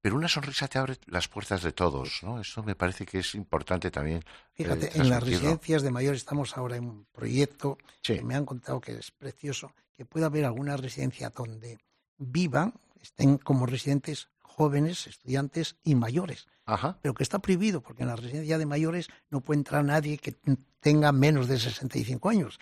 [0.00, 2.40] pero una sonrisa te abre las puertas de todos, ¿no?
[2.40, 4.18] Eso me parece que es importante también.
[4.18, 8.46] Eh, Fíjate, en las residencias de mayores estamos ahora en un proyecto que me han
[8.46, 11.78] contado que es precioso, que puede haber alguna residencia donde
[12.16, 16.46] vivan, estén como residentes jóvenes, estudiantes y mayores.
[17.02, 20.36] Pero que está prohibido, porque en la residencia de mayores no puede entrar nadie que
[20.78, 22.60] tenga menos de 65 años.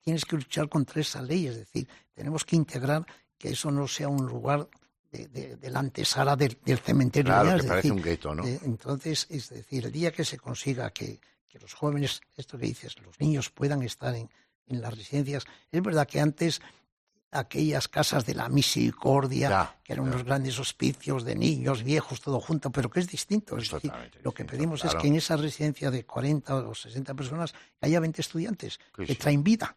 [0.00, 3.06] Tienes que luchar contra esa ley, es decir, tenemos que integrar
[3.38, 4.68] que eso no sea un lugar
[5.32, 7.32] de, de, la antesala del, cementerio.
[7.32, 8.44] Claro, que parece un gueto, ¿no?
[8.46, 12.96] entonces, es decir, el día que se consiga que, que, los jóvenes, esto que dices,
[13.02, 14.28] los niños puedan estar en,
[14.66, 16.60] en las residencias, es verdad que antes
[17.34, 22.70] aquellas casas de la misericordia, que eran unos grandes hospicios de niños, viejos, todo junto,
[22.70, 23.58] pero que es distinto.
[23.58, 27.54] Es decir, lo que pedimos es que en esa residencia de 40 o 60 personas
[27.80, 29.76] haya 20 estudiantes que traen vida.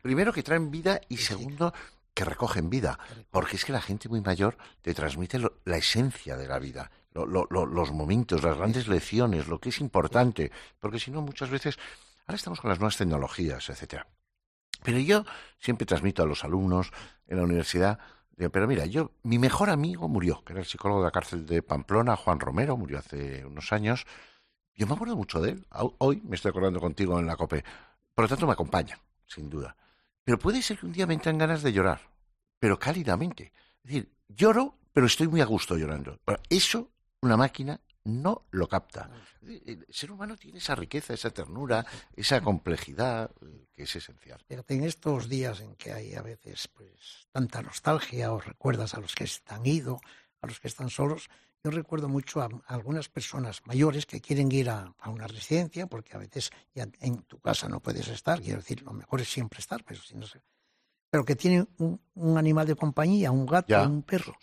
[0.00, 1.74] Primero que traen vida y segundo
[2.14, 2.98] que recogen vida,
[3.30, 7.92] porque es que la gente muy mayor te transmite la esencia de la vida, los
[7.92, 11.78] momentos, las grandes lecciones, lo que es importante, porque si no muchas veces,
[12.26, 14.06] ahora estamos con las nuevas tecnologías, etcétera
[14.82, 15.24] pero yo
[15.58, 16.92] siempre transmito a los alumnos
[17.26, 17.98] en la universidad,
[18.36, 21.62] pero mira, yo, mi mejor amigo murió, que era el psicólogo de la cárcel de
[21.62, 24.06] Pamplona, Juan Romero, murió hace unos años.
[24.74, 25.66] Yo me acuerdo mucho de él.
[25.98, 27.62] Hoy me estoy acordando contigo en la COPE.
[28.14, 29.76] Por lo tanto, me acompaña, sin duda.
[30.24, 32.00] Pero puede ser que un día me entren ganas de llorar,
[32.58, 33.52] pero cálidamente.
[33.82, 36.18] Es decir, lloro, pero estoy muy a gusto llorando.
[36.48, 39.10] eso, una máquina no lo capta.
[39.42, 44.42] El ser humano tiene esa riqueza, esa ternura, esa complejidad eh, que es esencial.
[44.48, 49.14] en estos días en que hay a veces pues tanta nostalgia o recuerdas a los
[49.14, 50.00] que están ido,
[50.40, 51.28] a los que están solos,
[51.62, 56.18] yo recuerdo mucho a, algunas personas mayores que quieren ir a, una residencia porque a
[56.18, 59.84] veces ya en tu casa no puedes estar, quiero decir, lo mejor es siempre estar,
[59.84, 60.42] pero si no sé,
[61.10, 64.36] pero que tienen un, animal de compañía, un gato, un perro,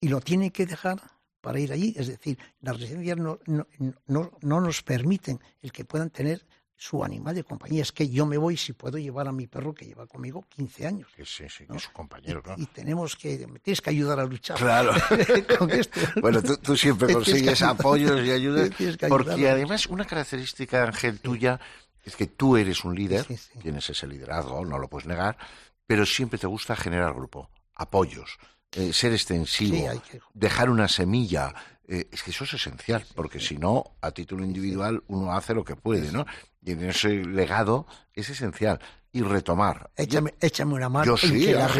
[0.00, 1.00] y lo tienen que dejar
[1.40, 1.94] para ir allí.
[1.96, 3.66] Es decir, las residencias no, no,
[4.06, 6.46] no, nos permiten el que puedan tener
[6.78, 7.82] su animal de compañía.
[7.82, 10.86] Es que yo me voy si puedo llevar a mi perro que lleva conmigo 15
[10.86, 11.10] años.
[11.16, 14.24] Sí, sí, que es su compañero, y, Y tenemos que, me tienes que ayudar a
[14.24, 14.56] luchar.
[14.56, 14.92] Claro.
[16.22, 18.70] bueno, tú, siempre consigues apoyos y ayudas.
[19.08, 21.60] Porque además, una característica, Ángel, tuya
[22.04, 23.26] es que tú eres un líder,
[23.60, 25.36] tienes ese liderazgo, no lo puedes negar,
[25.86, 28.38] pero siempre te gusta generar grupo, apoyos
[28.72, 30.02] eh, ser extensivo,
[30.34, 31.54] dejar una semilla.
[31.86, 35.64] Eh, es que eso es esencial, porque si no, a título individual, uno hace lo
[35.64, 36.26] que puede, ¿no?
[36.68, 38.78] Y en ese legado es esencial.
[39.10, 39.90] Y retomar.
[39.96, 41.74] Échame, échame una mano en, que las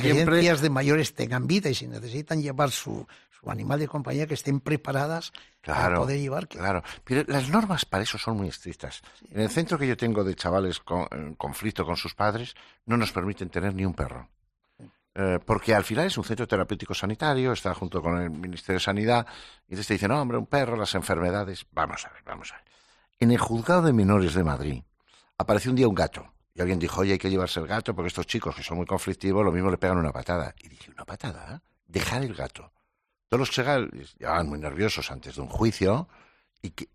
[0.00, 3.06] residencias de mayores tengan vida y si necesitan llevar su,
[3.38, 5.32] su animal de compañía, que estén preparadas
[5.62, 6.48] para poder llevar.
[6.48, 9.02] Claro, pero las normas para eso son muy estrictas.
[9.30, 12.54] En el centro que yo tengo de chavales con conflicto con sus padres,
[12.86, 14.26] no nos permiten tener ni un perro.
[15.14, 18.84] Eh, porque al final es un centro terapéutico sanitario, está junto con el Ministerio de
[18.84, 19.26] Sanidad,
[19.68, 21.66] y entonces te dicen, no, hombre, un perro, las enfermedades.
[21.72, 22.69] Vamos a ver, vamos a ver.
[23.20, 24.82] En el juzgado de menores de Madrid
[25.36, 26.32] apareció un día un gato.
[26.54, 28.86] Y alguien dijo, oye, hay que llevarse el gato porque estos chicos que son muy
[28.86, 30.54] conflictivos, lo mismo le pegan una patada.
[30.58, 31.62] Y dije, ¿una patada?
[31.86, 32.72] Dejar el gato.
[33.28, 36.08] Todos los chegales estaban muy nerviosos antes de un juicio
[36.62, 36.88] y que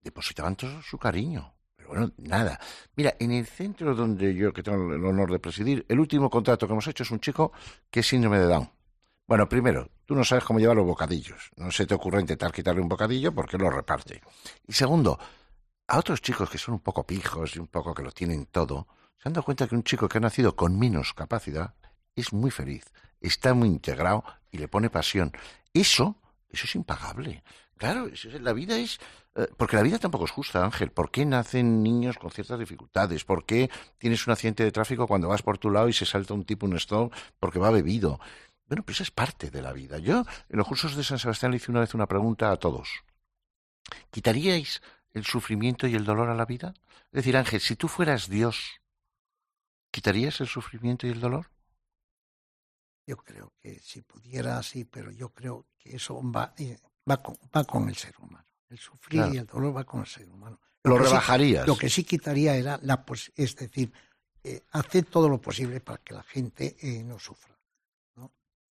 [0.00, 1.52] depositaban todo su cariño.
[1.74, 2.60] Pero bueno, nada.
[2.94, 6.68] Mira, en el centro donde yo que tengo el honor de presidir, el último contrato
[6.68, 7.50] que hemos hecho es un chico
[7.90, 8.70] que es síndrome de Down.
[9.26, 11.50] Bueno, primero, tú no sabes cómo llevar los bocadillos.
[11.56, 14.22] No se te ocurre intentar quitarle un bocadillo porque lo reparte.
[14.68, 15.18] Y segundo,
[15.86, 18.86] a otros chicos que son un poco pijos y un poco que lo tienen todo,
[19.18, 21.74] se han dado cuenta que un chico que ha nacido con menos capacidad
[22.14, 25.32] es muy feliz, está muy integrado y le pone pasión.
[25.72, 26.16] Eso,
[26.48, 27.42] eso es impagable.
[27.76, 28.08] Claro,
[28.40, 29.00] la vida es...
[29.34, 30.92] Eh, porque la vida tampoco es justa, Ángel.
[30.92, 33.24] ¿Por qué nacen niños con ciertas dificultades?
[33.24, 33.68] ¿Por qué
[33.98, 36.66] tienes un accidente de tráfico cuando vas por tu lado y se salta un tipo
[36.66, 38.20] un stop porque va bebido?
[38.66, 39.98] Bueno, pues es parte de la vida.
[39.98, 42.88] Yo en los cursos de San Sebastián le hice una vez una pregunta a todos.
[44.10, 44.80] ¿Quitaríais
[45.14, 46.74] el sufrimiento y el dolor a la vida?
[47.06, 48.80] Es decir, Ángel, si tú fueras Dios,
[49.90, 51.50] ¿quitarías el sufrimiento y el dolor?
[53.06, 57.36] Yo creo que si pudiera, sí, pero yo creo que eso va, eh, va, con,
[57.54, 58.46] va con el ser humano.
[58.68, 60.58] El sufrir y el dolor va con el ser humano.
[60.82, 61.66] Lo, rebajarías.
[61.66, 63.04] lo que sí quitaría era la
[63.36, 63.92] es decir,
[64.42, 67.56] eh, hacer todo lo posible para que la gente eh, no sufra.
[68.16, 68.32] ¿no?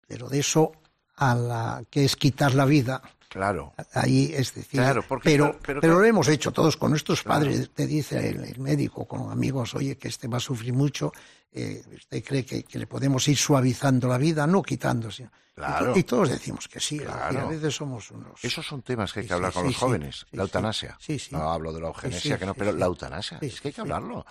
[0.06, 0.72] Pero de eso
[1.16, 3.02] a la que es quitar la vida,
[3.34, 3.74] Claro.
[3.94, 4.80] Ahí, es decir,
[5.24, 7.68] pero, pero, lo hemos hecho todos con nuestros padres.
[7.70, 11.12] Te dice el, médico con amigos, oye, que este va a sufrir mucho.
[11.50, 14.46] Eh, ¿Usted cree que, le podemos ir suavizando la vida?
[14.46, 15.28] No quitándose.
[15.52, 15.96] Claro.
[15.96, 17.00] Y, todos decimos que sí.
[17.04, 18.44] a veces somos unos.
[18.44, 20.26] Esos son temas que hay que hablar con los jóvenes.
[20.30, 20.96] la eutanasia.
[21.32, 23.38] No hablo de la eugenesia, que no, pero la eutanasia.
[23.40, 24.24] es que hay que hablarlo.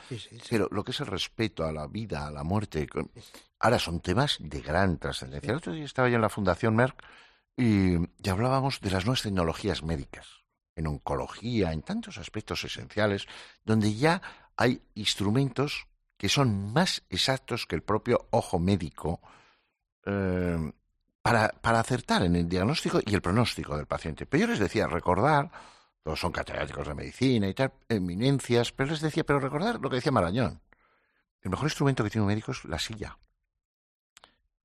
[0.50, 2.88] Pero lo que es el respeto a la vida, a la muerte.
[3.64, 5.52] Ahora son temas de gran trascendencia.
[5.52, 7.02] El otro día estaba yo en la Fundación Merck
[7.56, 10.28] y ya hablábamos de las nuevas tecnologías médicas,
[10.76, 13.26] en oncología, en tantos aspectos esenciales,
[13.64, 14.22] donde ya
[14.58, 19.22] hay instrumentos que son más exactos que el propio ojo médico
[20.06, 20.74] eh,
[21.22, 24.26] para, para, acertar en el diagnóstico y el pronóstico del paciente.
[24.26, 25.50] Pero yo les decía, recordar,
[26.04, 29.96] todos son catedráticos de medicina y tal, eminencias, pero les decía, pero recordar lo que
[29.96, 30.60] decía Marañón.
[31.42, 33.18] El mejor instrumento que tiene un médico es la silla.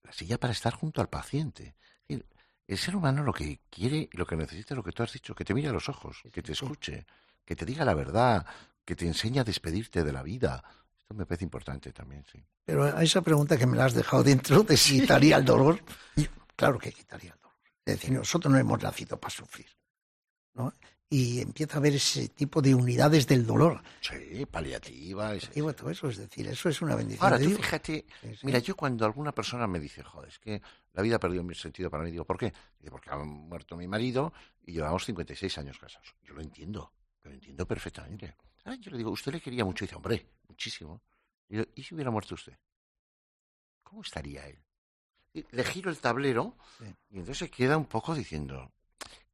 [0.09, 1.77] La silla para estar junto al paciente.
[2.09, 5.44] El ser humano lo que quiere, lo que necesita, lo que tú has dicho, que
[5.44, 7.07] te mire a los ojos, que te escuche,
[7.44, 8.47] que te diga la verdad,
[8.87, 10.64] que te enseñe a despedirte de la vida.
[10.99, 12.42] Esto me parece importante también, sí.
[12.64, 15.83] Pero a esa pregunta que me la has dejado dentro de si quitaría el dolor,
[16.57, 17.57] claro que quitaría el dolor.
[17.85, 19.68] Es decir, nosotros no hemos nacido para sufrir.
[20.55, 20.73] ¿no?
[21.11, 23.83] Y empieza a haber ese tipo de unidades del dolor.
[24.01, 25.35] Sí, paliativa.
[25.35, 27.25] Y todo eso, es decir, eso es una bendición.
[27.25, 28.05] Ahora, tú fíjate,
[28.42, 30.61] mira, yo cuando alguna persona me dice, joder, es que
[30.92, 32.53] la vida ha perdido mi sentido para mí, digo, ¿por qué?
[32.79, 34.33] Digo, porque ha muerto mi marido
[34.66, 36.14] y llevamos 56 años casados.
[36.23, 36.92] Yo lo entiendo,
[37.23, 38.37] lo entiendo perfectamente.
[38.64, 41.01] Ahora yo le digo, usted le quería mucho y dice, hombre, muchísimo.
[41.49, 42.59] Y, ¿y si hubiera muerto usted?
[43.83, 44.59] ¿Cómo estaría él?
[45.51, 46.57] le giro el tablero
[47.11, 48.73] y entonces se queda un poco diciendo,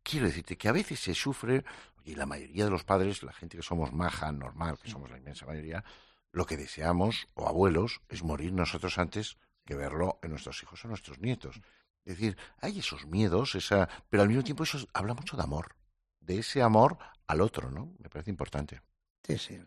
[0.05, 1.65] quiero decirte que a veces se sufre,
[2.05, 5.19] y la mayoría de los padres, la gente que somos maja, normal, que somos la
[5.19, 5.83] inmensa mayoría,
[6.31, 10.89] lo que deseamos, o abuelos, es morir nosotros antes que verlo en nuestros hijos o
[10.89, 11.61] nuestros nietos.
[12.05, 15.75] Es decir, hay esos miedos, esa, pero al mismo tiempo eso habla mucho de amor,
[16.21, 17.95] de ese amor al otro, ¿no?
[17.99, 18.83] Me parece importante.
[19.27, 19.59] Sí, sí.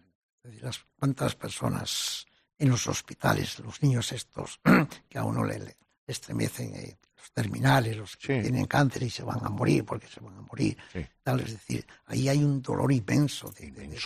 [0.61, 2.27] las cuántas personas
[2.59, 4.59] en los hospitales, los niños estos,
[5.09, 9.43] que a uno le, estremecen, eh, los terminales, los que tienen cáncer y se van
[9.43, 10.77] a morir porque se van a morir.
[11.23, 13.51] Tal, es decir, ahí hay un dolor inmenso.
[13.51, 13.97] De,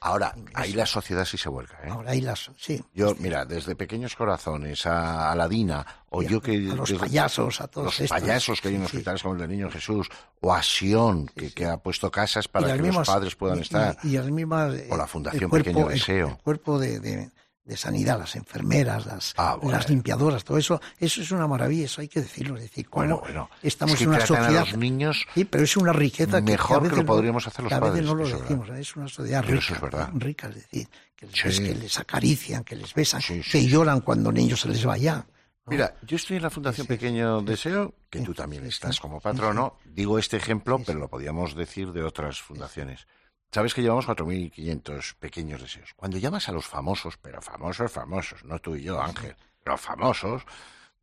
[0.00, 1.78] Ahora, ahí la sociedad sí se vuelca.
[1.84, 1.90] ¿eh?
[1.90, 2.82] Ahora ahí las, sí.
[2.94, 6.56] Yo, mira, desde Pequeños Corazones a Aladina, o yo que...
[6.70, 9.70] A los payasos, a todos Los payasos que hay en hospitales como el del Niño
[9.70, 10.08] Jesús,
[10.40, 13.96] o a Sion, que, ha puesto casas para que los padres puedan estar.
[14.02, 14.74] Y, las mismas...
[14.90, 16.28] O la Fundación Pequeño Deseo.
[16.28, 17.30] El, cuerpo de
[17.64, 22.02] de sanidad, las enfermeras, las, ah, las limpiadoras, todo eso, eso es una maravilla, eso
[22.02, 22.56] hay que decirlo.
[22.56, 24.56] Es decir, bueno, bueno, estamos en una sociedad.
[24.56, 27.64] A los niños sí, pero es una riqueza mejor que, a que lo podríamos hacer
[27.64, 31.26] los que a veces no lo decimos, es una sociedad rica, rica, es decir, que
[31.26, 35.26] les, que les acarician, que les besan, que lloran cuando un niño se les vaya.
[35.66, 39.78] Mira, yo estoy en la Fundación Pequeño Deseo, que tú también estás como patrono.
[39.86, 43.06] Digo este ejemplo, pero lo podíamos decir de otras fundaciones.
[43.54, 45.94] Sabes que llevamos 4.500 pequeños deseos.
[45.94, 50.42] Cuando llamas a los famosos, pero famosos, famosos, no tú y yo, Ángel, pero famosos,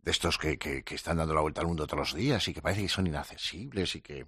[0.01, 2.61] de estos que, que, están dando la vuelta al mundo todos los días y que
[2.61, 4.27] parece que son inaccesibles y que...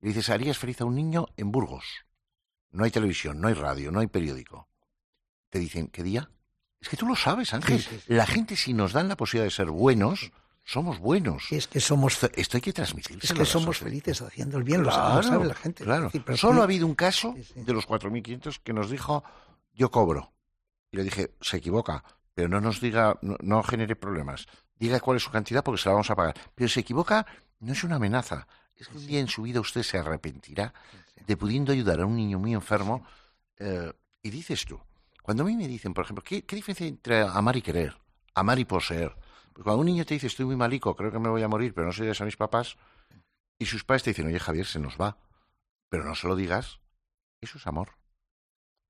[0.00, 2.06] Y dices, harías feliz a un niño en Burgos.
[2.70, 4.66] No hay televisión, no hay radio, no hay periódico.
[5.50, 6.30] Te dicen, ¿qué día?
[6.80, 7.84] Es que tú lo sabes, Ángel.
[8.06, 10.32] La gente, si nos dan la posibilidad de ser buenos,
[10.64, 11.50] somos buenos.
[11.50, 13.26] es que somos Esto, hay que transmitirse.
[13.26, 15.84] es que somos felices haciendo el bien, lo Claro, lo sabe la gente.
[15.84, 16.04] Claro.
[16.04, 17.62] Decir, pero Solo ha habido un caso Sí, sí.
[17.62, 19.24] de los 4.500 que nos dijo,
[19.74, 20.32] yo cobro.
[20.90, 24.46] Y le dije, se equivoca, pero no nos diga, no, no genere problemas.
[24.76, 26.34] Diga cuál es su cantidad porque se la vamos a pagar.
[26.54, 27.26] Pero se equivoca,
[27.60, 28.46] no es una amenaza.
[28.76, 30.72] Es que un día en su vida usted se arrepentirá
[31.26, 33.04] de pudiendo ayudar a un niño muy enfermo.
[33.58, 33.92] eh,
[34.24, 34.80] y dices tú,
[35.22, 37.96] cuando a mí me dicen, por ejemplo, ¿qué, qué diferencia hay entre amar y querer?
[38.34, 39.14] Amar y poseer.
[39.52, 41.74] Porque cuando un niño te dice, estoy muy malico, creo que me voy a morir,
[41.74, 42.76] pero no se lo digas a mis papás,
[43.58, 45.18] y sus padres te dicen, oye Javier, se nos va,
[45.88, 46.80] pero no se lo digas,
[47.40, 47.90] eso es amor.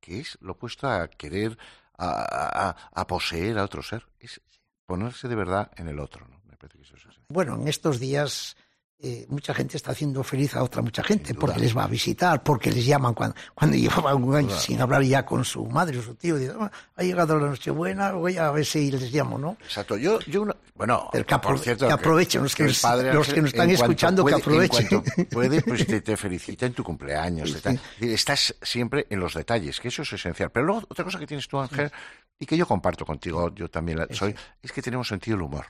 [0.00, 1.58] Que es lo opuesto a querer,
[1.98, 4.06] a, a- a poseer a otro ser.
[4.18, 4.40] Es
[4.86, 6.26] ponerse de verdad en el otro.
[6.28, 6.40] ¿no?
[6.44, 7.20] Me parece que eso es así.
[7.28, 8.56] Bueno, en estos días
[9.04, 12.40] eh, mucha gente está haciendo feliz a otra mucha gente porque les va a visitar,
[12.44, 14.62] porque les llaman cuando, cuando llevaban un año Claro.
[14.62, 16.36] sin hablar ya con su madre o su tío.
[16.36, 19.56] Dicen, "Ah, ha llegado la Nochebuena, voy a ver si les llamo, ¿no?
[19.62, 19.96] Exacto.
[19.96, 22.82] Yo, yo una- bueno, Pero que por cierto, que aprovechen los que el nos-
[23.14, 25.02] los que nos están escuchando, que aprovechen.
[25.30, 27.50] Puede, pues te, te felicita en tu cumpleaños.
[27.50, 27.58] Sí,
[27.98, 28.12] sí.
[28.12, 30.50] Estás siempre en los detalles, que eso es esencial.
[30.50, 31.90] Pero luego, otra cosa que tienes tú, Ángel,
[32.38, 35.66] y que yo comparto contigo, yo también la- soy, es que tenemos sentido del humor.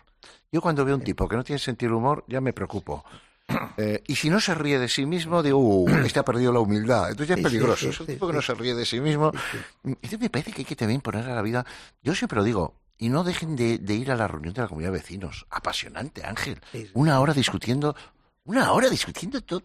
[0.52, 3.04] Yo cuando veo un tipo que no tiene sentido humor, ya me preocupo.
[3.76, 6.60] Eh, y si no se ríe de sí mismo, digo, uh, este ha perdido la
[6.60, 7.10] humildad.
[7.10, 7.88] Entonces ya es peligroso.
[7.88, 9.32] es un tipo que no se ríe de sí mismo.
[9.82, 11.64] Entonces me parece que hay que también poner a la vida.
[12.02, 14.68] Yo siempre lo digo, y no dejen de, de ir a la reunión de la
[14.68, 15.46] comunidad de vecinos.
[15.50, 16.60] Apasionante, Ángel.
[16.92, 17.96] Una hora discutiendo,
[18.44, 19.62] una hora discutiendo todo,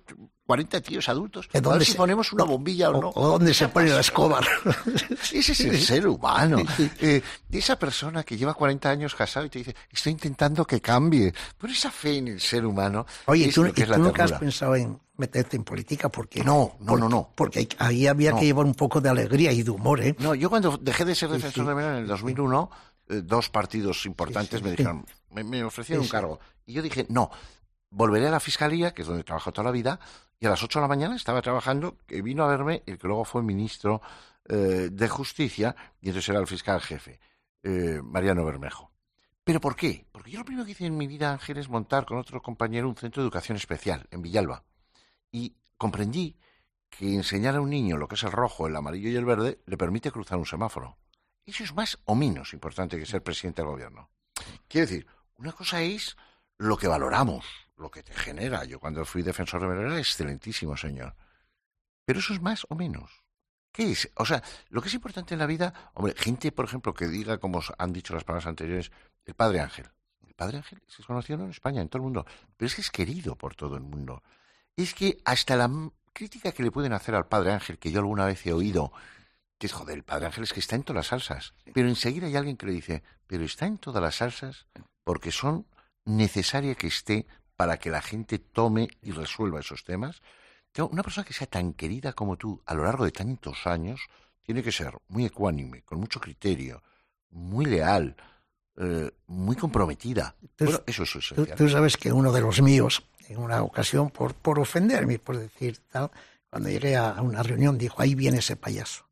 [0.47, 1.47] 40 tíos adultos.
[1.47, 3.09] ¿Que A ver dónde si se- ponemos una bombilla o, O, no.
[3.13, 4.39] o dónde se pone la escoba.
[5.33, 6.59] Ese es el ser humano.
[6.99, 11.33] Eh, esa persona que lleva 40 años casado y te dice, estoy intentando que cambie.
[11.57, 13.05] Pero esa fe en el ser humano.
[13.25, 15.63] Oye, es ¿tú, lo que y es la tú nunca has pensado en meterte en
[15.65, 16.09] política?
[16.09, 17.31] Porque No, no, no, no.
[17.35, 18.39] Porque ahí había No.
[18.39, 20.15] que llevar un poco de alegría y de humor, ¿eh?
[20.19, 21.69] No, yo cuando dejé de ser defensor sí.
[21.69, 22.71] de Menor en el 2001,
[23.09, 24.77] eh, dos partidos importantes Sí, sí, me sí.
[24.77, 26.11] dijeron, me, me ofrecieron Sí, un sí.
[26.11, 26.39] cargo.
[26.65, 27.29] Y yo dije, no,
[27.89, 29.99] volveré a la fiscalía, que es donde he trabajado toda la vida,
[30.39, 33.07] y a las 8 de la mañana estaba trabajando, que vino a verme el que
[33.07, 34.01] luego fue ministro
[34.45, 37.19] eh, de Justicia, y entonces era el fiscal jefe,
[37.63, 38.91] eh, Mariano Bermejo.
[39.43, 40.05] ¿Pero por qué?
[40.11, 42.89] Porque yo lo primero que hice en mi vida, Ángel, es montar con otro compañero
[42.89, 44.63] un centro de educación especial en Villalba.
[45.31, 46.37] Y comprendí
[46.89, 49.59] que enseñar a un niño lo que es el rojo, el amarillo y el verde
[49.65, 50.97] le permite cruzar un semáforo.
[51.45, 54.09] Eso es más o menos importante que ser presidente del gobierno.
[54.67, 56.17] Quiero decir, una cosa es
[56.57, 57.45] lo que valoramos,
[57.77, 58.63] lo que te genera.
[58.65, 61.15] Yo cuando fui defensor de menor era excelentísimo, señor.
[62.05, 63.23] Pero eso es más o menos.
[63.71, 64.09] ¿Qué es?
[64.15, 67.37] O sea, lo que es importante en la vida, hombre, gente, por ejemplo, que diga,
[67.37, 68.91] como han dicho las palabras anteriores,
[69.25, 69.87] el Padre Ángel.
[70.25, 72.89] El Padre Ángel es conocido en España, en todo el mundo, pero es que es
[72.89, 74.23] querido por todo el mundo.
[74.75, 75.69] Es que hasta la
[76.13, 78.91] crítica que le pueden hacer al Padre Ángel, que yo alguna vez he oído,
[79.59, 81.53] que es, joder, el Padre Ángel es que está en todas las salsas.
[81.73, 84.65] Pero enseguida hay alguien que le dice, pero está en todas las salsas
[85.03, 85.67] porque son
[86.07, 90.21] necesarias que esté para que la gente tome y resuelva esos temas.
[90.91, 93.99] Una persona que sea tan querida como tú a lo largo de tantos años
[94.43, 96.83] tiene que ser muy ecuánime, con mucho criterio,
[97.31, 98.15] muy leal,
[98.77, 100.35] eh, muy comprometida.
[100.55, 101.57] Tú- Bueno, eso es Tú, esencial.
[101.57, 105.79] tú sabes que uno de los míos, en una ocasión, por, por ofenderme, por decir
[105.91, 106.11] tal,
[106.49, 109.05] cuando llegué a una reunión, dijo, ahí viene ese payaso.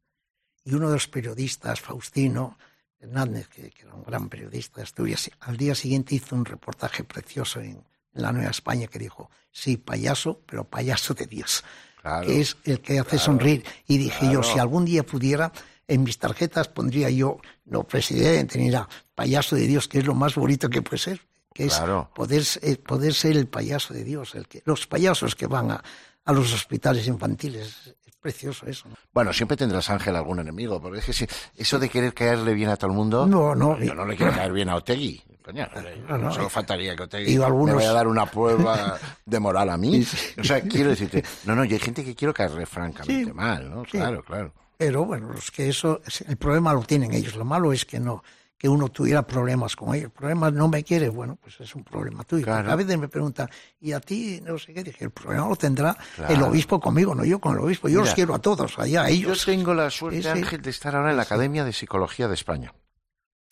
[0.64, 2.58] Y uno de los periodistas, Faustino
[3.06, 7.04] Hernández, que, que era un gran periodista de Asturias, al día siguiente hizo un reportaje
[7.04, 7.72] precioso en,
[8.14, 11.64] en la Nueva España que dijo, sí, payaso, pero payaso de Dios,
[12.02, 12.28] Claro.
[12.28, 13.66] que es el que hace claro, sonreír.
[13.88, 15.52] Y dije yo, si algún día pudiera,
[15.88, 20.14] en mis tarjetas pondría yo, no presidente, ni nada, payaso de Dios, que es lo
[20.14, 21.22] más bonito que puede ser
[21.56, 21.82] que es
[22.14, 25.82] poder, eh, poder ser el payaso de Dios, el que, los payasos que van a,
[26.26, 27.96] a los hospitales infantiles.
[28.26, 28.90] Precioso eso.
[28.90, 28.96] ¿no?
[29.14, 32.70] Bueno, siempre tendrás, Ángel, algún enemigo, porque es que si- eso de querer caerle bien
[32.70, 33.28] a todo el mundo...
[33.28, 33.78] No, no.
[33.80, 35.22] Yo no le quiero caer bien a Otegui.
[35.44, 35.68] Coño,
[36.10, 36.32] No, no.
[36.34, 40.04] solo faltaría que Otegui algunos- me vaya a dar una prueba de moral a mí.
[40.40, 43.70] O sea, quiero decirte, no, no, yo hay gente que quiero caerle francamente Sí, mal,
[43.70, 43.84] ¿no?
[43.86, 43.92] sí.
[43.92, 44.52] Claro, claro.
[44.76, 47.36] Pero bueno, los que eso, el problema lo tienen ellos.
[47.36, 48.24] Lo malo es que no
[48.66, 50.06] que uno tuviera problemas con ellos.
[50.06, 52.46] El problema no me quiere, bueno, pues es un problema tuyo.
[52.46, 52.72] Claro.
[52.72, 53.48] A veces me preguntan,
[53.80, 54.42] ¿y a ti?
[54.42, 54.84] No sé qué.
[54.84, 55.96] Dije, el problema lo tendrá
[56.28, 57.88] el obispo conmigo, no yo con el obispo.
[57.90, 59.46] Yo Mira, los quiero a todos, allá a Yo ellos.
[59.46, 60.28] tengo la suerte.
[60.28, 62.74] Ángel, de estar ahora en la Academia de Psicología de España.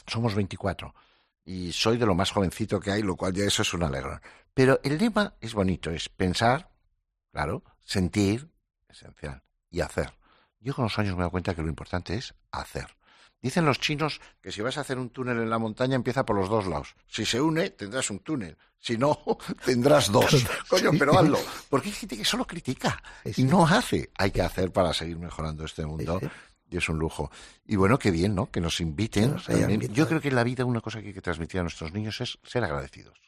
[0.07, 0.95] Somos 24
[1.45, 4.19] y soy de lo más jovencito que hay, lo cual ya eso es un alegrón.
[4.55, 6.71] Pero el lema es bonito, es pensar,
[7.31, 8.49] claro, sentir,
[8.89, 10.11] esencial, y hacer.
[10.59, 12.88] Yo con los años me dado cuenta que lo importante es hacer.
[13.43, 16.37] Dicen los chinos que si vas a hacer un túnel en la montaña empieza por
[16.37, 16.95] los dos lados.
[17.05, 18.57] Si se une, tendrás un túnel.
[18.79, 19.19] Si no,
[19.65, 20.45] tendrás dos.
[20.69, 21.37] Coño, pero hazlo.
[21.69, 23.03] Porque hay gente que solo critica
[23.35, 24.11] y no hace.
[24.17, 26.21] Hay que hacer para seguir mejorando este mundo.
[26.69, 27.29] Y es un lujo.
[27.65, 28.49] Y bueno, qué bien, ¿no?
[28.49, 29.35] Que nos inviten.
[29.35, 29.93] Que nos invitado.
[29.93, 32.21] Yo creo que en la vida una cosa que hay que transmitir a nuestros niños
[32.21, 33.19] es ser agradecidos.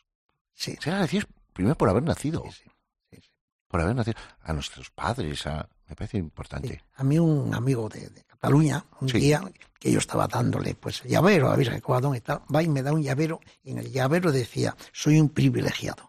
[0.53, 0.78] Sí.
[0.80, 2.41] Ser agradecidos primero por haber nacido.
[2.51, 2.63] Sí,
[3.11, 3.20] sí.
[3.68, 4.18] Por haber nacido.
[4.43, 5.68] A nuestros padres, a...
[5.88, 6.68] me parece importante.
[6.70, 6.80] Sí.
[6.96, 9.20] A mí un amigo de, de Cataluña, un Sí.
[9.20, 9.42] día
[9.80, 12.92] que yo estaba dándole pues el llavero Virgen Covadonga y tal, va y me da
[12.94, 16.08] un llavero y en el llavero decía, soy un privilegiado.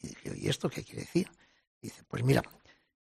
[0.00, 1.30] Y dije, ¿y esto qué quiere decir?
[1.80, 2.42] Dice, pues mira,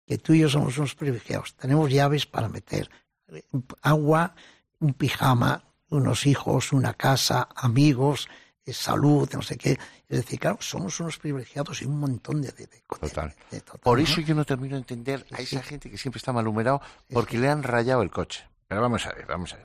[0.07, 1.55] que tú y yo somos unos privilegiados.
[1.57, 2.91] Tenemos llaves para meter
[3.29, 3.45] eh,
[3.83, 4.35] agua,
[4.81, 8.29] un pijama, unos hijos, una casa, amigos,
[8.71, 9.73] salud, no sé qué.
[10.09, 12.53] Es decir, claro, somos unos privilegiados y un montón de...
[12.53, 13.35] de, de- Total.
[13.51, 14.05] de- de- total, Por ¿no?
[14.05, 15.69] eso yo no termino de entender a esa sí.
[15.69, 16.81] gente que siempre está malhumorado
[17.13, 18.45] porque le han rayado el coche.
[18.69, 19.65] Pero vamos a ver, vamos a ver.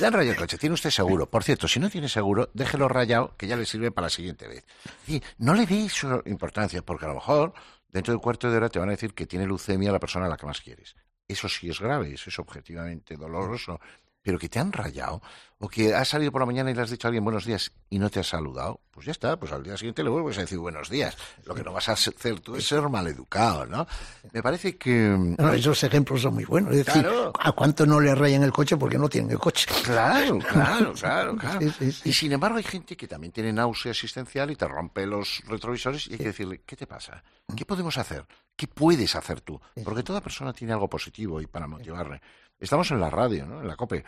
[0.00, 0.56] Le han rayado el coche.
[0.56, 1.28] ¿Tiene usted seguro?
[1.28, 4.48] Por cierto, si no tiene seguro, déjelo rayado, que ya le sirve para la siguiente
[4.48, 4.64] vez.
[5.06, 7.52] Y no le dé eso importancia, porque a lo mejor
[7.88, 10.24] dentro de un cuarto de hora te van a decir que tiene leucemia la persona
[10.26, 10.96] a la que más quieres.
[11.28, 13.80] Eso sí es grave, eso es objetivamente doloroso.
[14.24, 15.20] Pero que te han rayado,
[15.58, 17.70] o que has salido por la mañana y le has dicho a alguien buenos días
[17.90, 20.40] y no te has saludado, pues ya está, pues al día siguiente le vuelves a
[20.40, 21.14] decir buenos días.
[21.44, 23.86] Lo que no vas a hacer tú es ser maleducado, ¿no?
[24.32, 25.14] Me parece que...
[25.38, 26.72] No, esos ejemplos son muy buenos.
[26.74, 27.32] Es decir, Claro.
[27.38, 29.66] ¿a cuánto no le rayan el coche porque no tienen el coche?
[29.84, 31.60] Claro, claro, claro, claro.
[31.60, 32.08] Sí, sí, sí.
[32.08, 36.08] Y sin embargo hay gente que también tiene náusea existencial y te rompe los retrovisores
[36.08, 37.22] y hay que decirle, ¿qué te pasa?
[37.54, 38.26] ¿Qué podemos hacer?
[38.56, 39.60] ¿Qué puedes hacer tú?
[39.84, 42.20] Porque toda persona tiene algo positivo y para motivarle.
[42.58, 43.60] Estamos en la radio, ¿no?
[43.60, 44.04] En la COPE.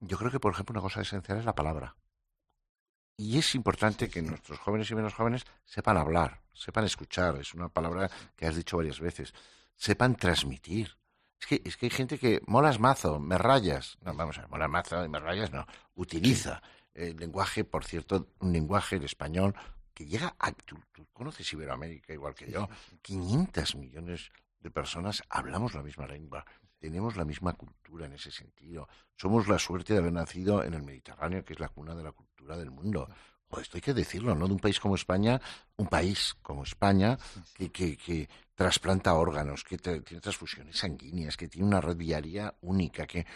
[0.00, 1.96] Yo creo que, por ejemplo, una cosa esencial es la palabra.
[3.16, 7.36] Y es importante que nuestros jóvenes y menos jóvenes sepan hablar, sepan escuchar.
[7.36, 9.34] Es una palabra que has dicho varias veces.
[9.76, 10.96] Sepan transmitir.
[11.38, 13.98] Es que, es que hay gente que molas mazo, me rayas.
[14.00, 15.66] No, vamos a ver, molas mazo y me rayas, no.
[15.94, 16.62] Utiliza
[16.94, 19.54] el lenguaje, por cierto, un lenguaje, el español,
[19.92, 20.52] que llega a.
[20.52, 22.70] Tú, tú conoces Iberoamérica igual que yo.
[23.02, 26.44] 500 millones de personas hablamos la misma lengua.
[26.80, 28.88] Tenemos la misma cultura en ese sentido.
[29.14, 32.12] Somos la suerte de haber nacido en el Mediterráneo, que es la cuna de la
[32.12, 33.06] cultura del mundo.
[33.60, 34.46] Esto hay que decirlo, ¿no?
[34.46, 35.40] De un país como España,
[35.76, 37.18] un país como España,
[37.54, 43.06] que, que, que trasplanta órganos, que tiene transfusiones sanguíneas, que tiene una red viaria única,
[43.06, 43.26] que...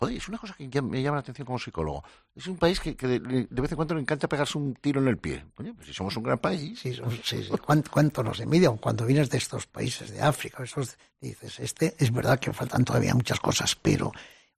[0.00, 2.02] Joder, es una cosa que ya me llama la atención como psicólogo.
[2.34, 4.98] Es un país que, que de, de vez en cuando le encanta pegarse un tiro
[4.98, 5.44] en el pie.
[5.54, 6.80] Coño, pues si somos un gran país.
[6.80, 7.48] Sí, sí, sí.
[7.64, 10.62] ¿Cuánto, cuánto nos envidian cuando vienes de estos países de África?
[10.62, 14.10] Esos, dices, este es verdad que faltan todavía muchas cosas, pero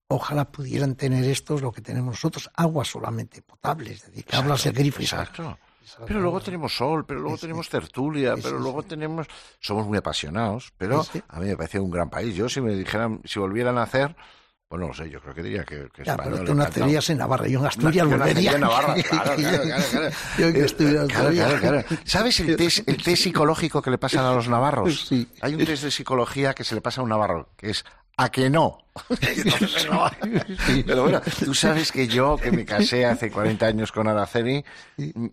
[0.07, 4.65] ojalá pudieran tener estos lo que tenemos nosotros, agua solamente potable, es decir, que hablas
[4.67, 5.23] el grifo y sal.
[5.23, 5.59] Exacto.
[6.07, 9.27] Pero luego tenemos sol, pero luego Sí, tenemos tertulia, Sí, pero sí, luego tenemos...
[9.59, 12.37] Somos muy apasionados, pero a mí me parece un gran país.
[12.37, 14.15] Yo si me dijeran, si volvieran a hacer,
[14.73, 17.11] pues no lo sé, yo creo que diría que, que Ya, español, pero tú nacerías
[17.11, 18.53] en Navarra, yo en Asturias Yo nacería volvería.
[18.53, 20.11] en Navarra, claro, claro, claro, claro.
[20.39, 21.85] Yo en Asturias claro, claro.
[22.05, 25.09] ¿Sabes el test, el test psicológico que le pasan a los navarros?
[25.09, 25.29] Sí.
[25.43, 27.85] Hay un test de psicología que se le pasa a un navarro, que es
[28.17, 28.79] ¿a que no?
[29.21, 30.11] Entonces, no.
[30.87, 34.65] Pero bueno, tú sabes que yo, que me casé hace 40 años con Araceli,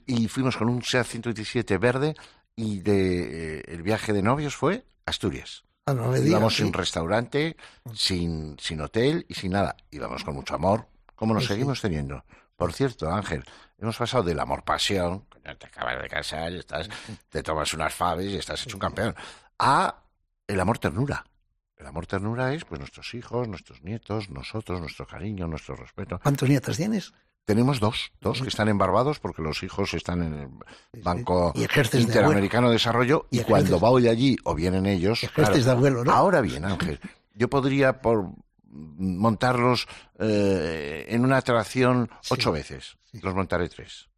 [0.06, 2.14] y fuimos con un SEAT 127 verde,
[2.58, 5.64] y de, eh, el viaje de novios fue Asturias.
[5.90, 7.58] Ah, no me digas, Íbamos sin restaurante,
[7.94, 9.76] sin, sin hotel y sin nada.
[9.92, 11.54] Íbamos con mucho amor, como nos Sí, sí.
[11.54, 12.24] seguimos teniendo.
[12.56, 13.44] Por cierto, Ángel,
[13.78, 16.90] hemos pasado del amor-pasión, te acabas de casar, estás,
[17.30, 19.16] te tomas unas faves y estás hecho un campeón,
[19.58, 20.04] a
[20.48, 21.26] el amor-ternura.
[21.78, 26.20] El amor-ternura es pues nuestros hijos, nuestros nietos, nosotros, nuestro cariño, nuestro respeto.
[26.22, 27.14] ¿Cuántos nietos tienes?
[27.50, 31.94] Tenemos dos, dos que están embarbados porque los hijos están en el Banco Y ejerces
[31.94, 35.24] de Interamericano de Desarrollo y, Y cuando ejerces- voy allí o vienen ellos...
[35.24, 36.12] Ejerces de abuelo, ¿no?
[36.12, 37.00] Ahora bien, Ángel,
[37.34, 38.30] yo podría por
[38.72, 39.88] montarlos
[40.20, 42.36] eh, en una atracción Sí.
[42.36, 42.98] ocho veces.
[43.24, 44.10] Los montaré tres.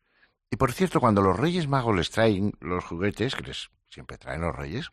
[0.49, 4.41] Y por cierto, cuando los Reyes Magos les traen los juguetes, que les siempre traen
[4.41, 4.89] los Reyes,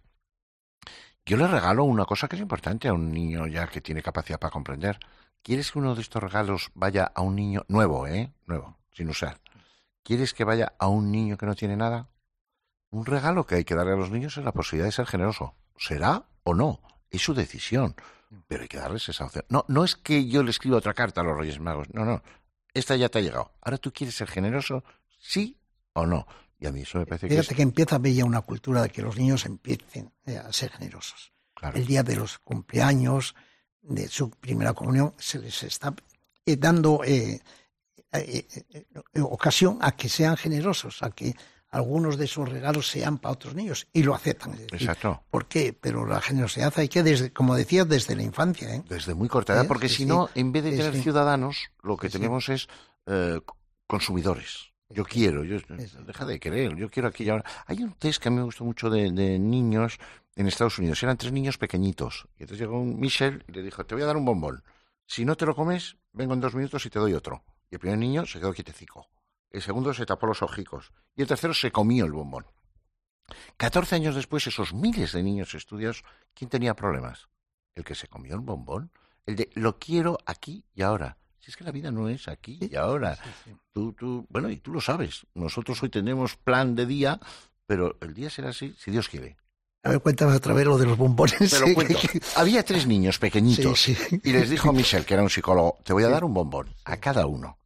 [1.27, 4.39] yo les regalo una cosa que es importante a un niño ya que tiene capacidad
[4.39, 4.97] para comprender.
[5.43, 8.33] ¿Quieres que uno de estos regalos vaya a un niño nuevo, eh?
[8.47, 9.41] Nuevo, sin usar.
[10.03, 12.09] ¿Quieres que vaya a un niño que no tiene nada?
[12.91, 15.55] Un regalo que hay que darle a los niños es la posibilidad de ser generoso.
[15.77, 16.81] ¿Será o no?
[17.11, 17.95] Es su decisión.
[18.47, 19.45] Pero hay que darles esa opción.
[19.49, 21.89] No, no es que yo le escriba otra carta a los Reyes Magos.
[21.93, 22.23] No, no.
[22.75, 23.53] Esta ya te ha llegado.
[23.61, 24.85] Ahora tú quieres ser generoso,
[25.19, 25.59] sí
[25.95, 26.27] o no.
[26.59, 27.57] Y a mí eso me parece que Fíjate es...
[27.57, 30.71] que empieza a haber ya una cultura de que los niños empiecen eh, a ser
[30.71, 31.33] generosos.
[31.55, 31.77] Claro.
[31.77, 33.35] El día de los cumpleaños,
[33.83, 35.95] de su primera comunión, se les está
[36.45, 37.41] eh, dando eh,
[38.13, 38.47] eh,
[39.21, 41.35] ocasión a que sean generosos, a que
[41.71, 44.53] algunos de esos regalos sean para otros niños y lo aceptan.
[44.53, 45.23] Decir, Exacto.
[45.31, 45.77] ¿Por qué?
[45.79, 48.75] Pero la generosidad hay que, desde, como decías, desde la infancia.
[48.75, 48.83] ¿eh?
[48.89, 52.49] Desde muy corta edad, porque si no, en vez de tener ciudadanos, lo que tenemos
[52.49, 52.69] es
[53.87, 54.69] consumidores.
[54.91, 55.59] Yo quiero, yo,
[56.07, 57.45] deja de querer, yo quiero aquí y ahora.
[57.67, 59.99] Hay un test que a mí me gustó mucho de, de niños
[60.39, 61.03] en Estados Unidos.
[61.03, 62.29] Eran tres niños pequeñitos.
[62.39, 64.63] Y entonces llegó un Michel y le dijo, te voy a dar un bombón.
[65.05, 67.43] Si no te lo comes, vengo en dos minutos y te doy otro.
[67.69, 69.09] Y el primer niño se quedó quietecico.
[69.51, 72.47] el segundo se tapó los ojicos y el tercero se comió el bombón.
[73.57, 77.29] Catorce años después, esos miles de niños estudiados, ¿quién tenía problemas?
[77.75, 78.93] El que se comió el bombón,
[79.27, 81.19] el de lo quiero aquí y ahora.
[81.41, 83.19] Si es que la vida no es aquí y ahora.
[83.73, 85.27] Tú, tú, bueno, y tú lo sabes.
[85.35, 87.19] Nosotros hoy tenemos plan de día,
[87.67, 89.37] pero el día será así si Dios quiere.
[89.85, 91.39] A ver, cuéntame otra vez lo de los bombones.
[91.51, 91.99] Te lo cuento.
[92.37, 94.21] Había tres niños pequeñitos Sí, sí.
[94.25, 96.97] y les dijo Michel, que era un psicólogo, te voy a dar un bombón a
[96.99, 97.59] cada uno.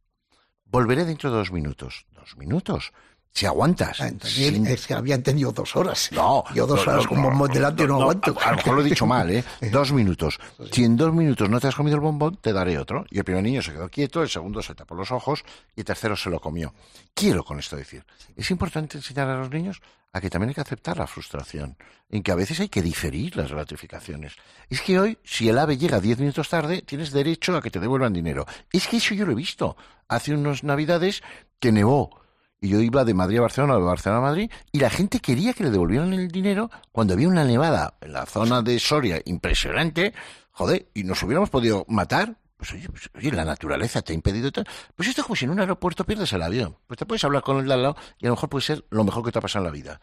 [0.65, 2.05] Volveré dentro de dos minutos.
[2.11, 2.93] ¿Dos minutos?
[3.35, 3.99] Si aguantas.
[3.99, 6.09] Ah, entonces, Sin- Es que había entendido dos horas.
[6.11, 8.35] No, Yo dos no, horas no, con bombón delante no, aguanto.
[8.39, 9.43] A lo mejor lo he dicho mal, ¿eh?
[9.71, 10.39] Dos minutos.
[10.71, 13.05] Si en dos minutos no te has comido el bombón, te daré otro.
[13.09, 15.43] Y el primer niño se quedó quieto, el segundo se tapó los ojos
[15.75, 16.75] y el tercero se lo comió.
[17.15, 18.05] Quiero con esto decir,
[18.35, 19.81] es importante enseñar a los niños
[20.11, 21.75] a que también hay que aceptar la frustración,
[22.11, 24.33] en que a veces hay que diferir las gratificaciones.
[24.69, 27.79] Es que hoy, si el ave llega diez minutos tarde, tienes derecho a que te
[27.79, 28.45] devuelvan dinero.
[28.71, 29.75] Es que eso yo lo he visto.
[30.07, 31.23] Hace unas navidades
[31.59, 32.21] que nevó.
[32.63, 35.51] Y yo iba de Madrid a Barcelona, de Barcelona a Madrid, y la gente quería
[35.51, 40.13] que le devolvieran el dinero cuando había una nevada en la zona de Soria impresionante,
[40.51, 42.37] joder, y nos hubiéramos podido matar.
[42.55, 44.65] Pues oye, pues, oye, la naturaleza te ha impedido tal.
[44.95, 46.77] Pues esto es como si en un aeropuerto pierdes el avión.
[46.87, 48.85] Pues te puedes hablar con el de al lado y a lo mejor puede ser
[48.91, 49.99] lo mejor que te ha pasado en la vida.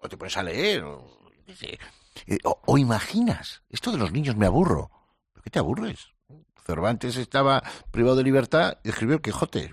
[0.00, 1.08] O te pones a leer, o.
[2.26, 4.90] Eh, o, o imaginas, esto de los niños me aburro.
[5.32, 6.08] ¿Por qué te aburres?
[6.66, 7.62] Cervantes estaba
[7.92, 9.72] privado de libertad y escribió el Quijote.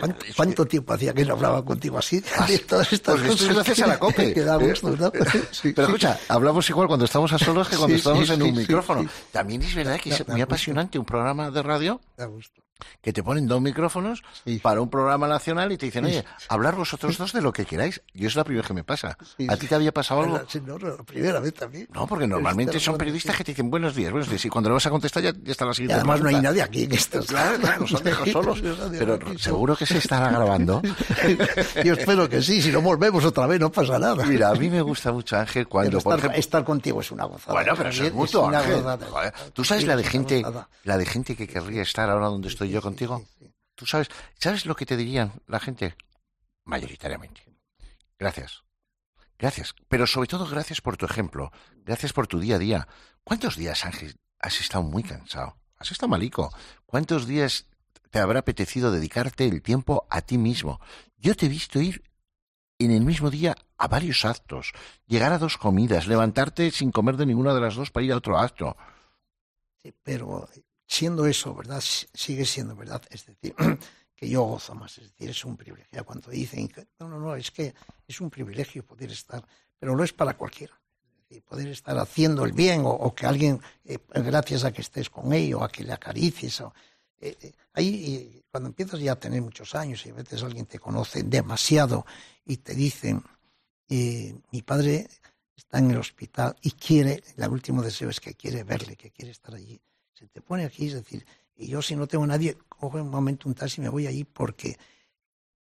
[0.00, 2.20] ¿Cuánto, cuánto tiempo hacía que no hablaba contigo así?
[2.68, 4.32] Todas estas Pues esto es cosas gracias a la COPE.
[4.34, 5.12] Que da gusto, ¿no?
[5.50, 8.42] Sí, Pero escucha, hablamos igual cuando estamos a solos que cuando Sí, estamos sí, en
[8.42, 9.08] un micrófono.
[9.32, 12.62] También es verdad que es muy apasionante un programa de radio Da gusto.
[13.02, 14.58] Que te ponen dos micrófonos Sí.
[14.58, 18.02] para un programa nacional y te dicen, oye, hablar vosotros dos de lo que queráis.
[18.14, 19.16] Yo es la primera vez que me pasa.
[19.36, 20.40] Sí, ¿A ti te había pasado algo?
[20.48, 21.88] Sí, no, no, la primera vez también.
[21.92, 24.44] No, porque normalmente son periodistas que te dicen buenos días, buenos días.
[24.44, 26.34] Y cuando le vas a contestar ya, ya está la Y siguiente además no hay
[26.34, 26.48] pregunta.
[26.50, 27.20] nadie aquí en esto.
[27.24, 28.62] Claro, claro, dejado solos.
[28.90, 30.80] Pero seguro que se estará grabando.
[31.84, 34.24] Yo espero que sí, si no volvemos otra vez no pasa nada.
[34.24, 36.38] Mira, a mí me gusta mucho, Ángel, cuando, Pero por estar, ejemplo...
[36.40, 37.52] estar contigo es una gozada.
[37.52, 38.82] Bueno, pero es También mutuo, una Ángel.
[39.52, 40.42] ¿Tú sabes la de es gente,
[40.84, 43.24] la de gente que querría estar ahora donde estoy yo contigo?
[43.74, 44.08] ¿Tú sabes,
[44.38, 45.96] sabes lo que te dirían la gente?
[46.64, 47.42] Mayoritariamente.
[48.18, 48.64] Gracias.
[49.38, 49.74] Gracias.
[49.88, 51.52] Pero sobre todo gracias por tu ejemplo.
[51.84, 52.88] Gracias por tu día a día.
[53.22, 55.56] ¿Cuántos días, Ángel, has estado muy cansado?
[55.76, 56.52] Has estado malico.
[56.86, 57.66] ¿Cuántos días
[58.10, 60.80] te habrá apetecido dedicarte el tiempo a ti mismo?
[61.16, 62.02] Yo te he visto ir
[62.78, 64.72] en el mismo día a varios actos,
[65.06, 68.16] llegar a dos comidas, levantarte sin comer de ninguna de las dos para ir a
[68.16, 68.76] otro acto.
[69.82, 70.48] Sí, pero
[70.88, 71.82] siendo eso, ¿verdad?
[72.14, 73.02] Sigue siendo verdad.
[73.10, 73.54] Es decir,
[74.16, 74.98] que yo gozo más.
[74.98, 76.04] Es decir, es un privilegio.
[76.04, 76.68] Cuando dicen,
[76.98, 77.74] no, no, no, es que
[78.06, 79.46] es un privilegio poder estar,
[79.78, 80.80] pero no es para cualquiera.
[81.04, 85.10] Es decir, poder estar haciendo el bien o, que alguien, eh, gracias a que estés
[85.10, 86.62] con ello, a que le acaricies.
[86.62, 86.72] O,
[87.20, 90.78] eh, eh, ahí, cuando empiezas ya a tener muchos años y a veces alguien te
[90.78, 92.06] conoce demasiado
[92.46, 93.22] y te dicen,
[93.90, 95.06] mi padre
[95.54, 99.32] está en el hospital y quiere, el último deseo es que quiere verle, que quiere
[99.32, 99.80] estar allí.
[100.18, 103.48] Se te pone aquí, es decir, y yo si no tengo nadie, cojo un momento
[103.48, 104.76] un taxi y me voy allí porque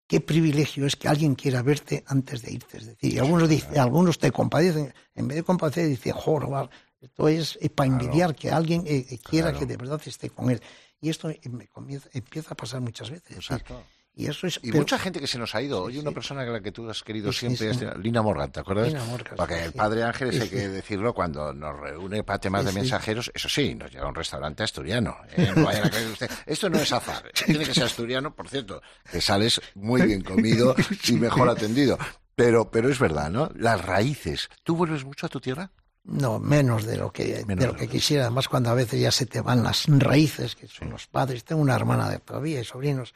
[0.07, 2.77] qué privilegio es que alguien quiera verte antes de irte.
[2.77, 6.69] Es decir, y algunos, dicen, algunos te compadecen, en vez de compadecer, dicen, joder,
[7.01, 9.59] esto es para envidiar que alguien eh, eh, quiera Claro.
[9.59, 10.61] que de verdad esté con él.
[11.01, 13.29] Y esto eh, me comienza- empieza a pasar muchas veces.
[13.31, 13.83] es decir, Exacto.
[14.17, 14.57] Y eso es.
[14.63, 15.83] Y pero- mucha gente que se nos ha ido.
[15.83, 16.13] Oye, Sí, una sí.
[16.15, 18.87] persona a la que tú has querido Sí, siempre, es Lina Morgan, ¿te acuerdas?
[18.87, 22.71] Lina Morgan, Porque el padre Ángeles, hay que decirlo, cuando nos reúne para temas de
[22.71, 25.17] mensajeros, eso sí, nos lleva a un restaurante asturiano.
[25.35, 25.51] ¿eh?
[25.53, 26.31] No vayan a creer usted.
[26.45, 27.23] Esto no es azar.
[27.45, 30.75] Tiene que ser asturiano, por cierto, que sales muy bien comido
[31.09, 31.97] y mejor atendido.
[32.35, 33.49] Pero, pero es verdad, ¿no?
[33.55, 34.49] Las raíces.
[34.63, 35.71] ¿Tú vuelves mucho a tu tierra?
[36.05, 38.23] No, menos de lo que, Menos de lo que quisiera.
[38.25, 41.43] Además, cuando a veces ya se te van las raíces, que son los padres.
[41.43, 43.13] Tengo una hermana de todavía y sobrinos.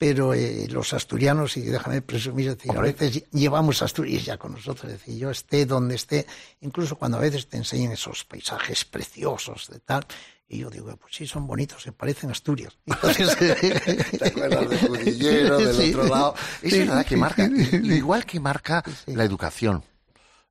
[0.00, 4.52] Pero eh, los asturianos, y déjame presumir, es decir, a veces llevamos Asturias ya con
[4.52, 4.90] nosotros.
[4.90, 6.26] Es decir, yo esté donde esté,
[6.62, 10.06] incluso cuando a veces te enseñan esos paisajes preciosos de tal.
[10.48, 12.78] Y yo digo, pues sí, son bonitos, se parecen a Asturias.
[12.86, 15.90] Entonces, ¿Te acuerdas de Judillero, del Sí.
[15.94, 16.34] otro lado?
[16.62, 16.78] Es Sí.
[16.78, 17.44] verdad que marca,
[17.84, 19.14] igual que marca Sí.
[19.14, 19.84] la educación.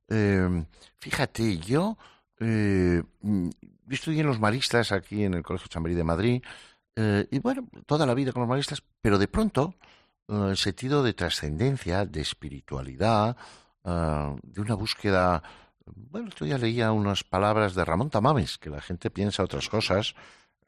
[0.08, 0.64] Eh,
[1.00, 1.98] fíjate, yo,
[2.38, 6.40] eh, mm, yo estudié en los maristas aquí en el Colegio Chamberí de Madrid,
[6.96, 9.74] eh, y bueno, toda la vida con los maristas, pero de pronto,
[10.28, 13.36] eh, el sentido de trascendencia, de espiritualidad,
[13.84, 15.42] eh, de una búsqueda.
[15.86, 20.14] Bueno, yo ya leía unas palabras de Ramón Tamames, que la gente piensa otras cosas,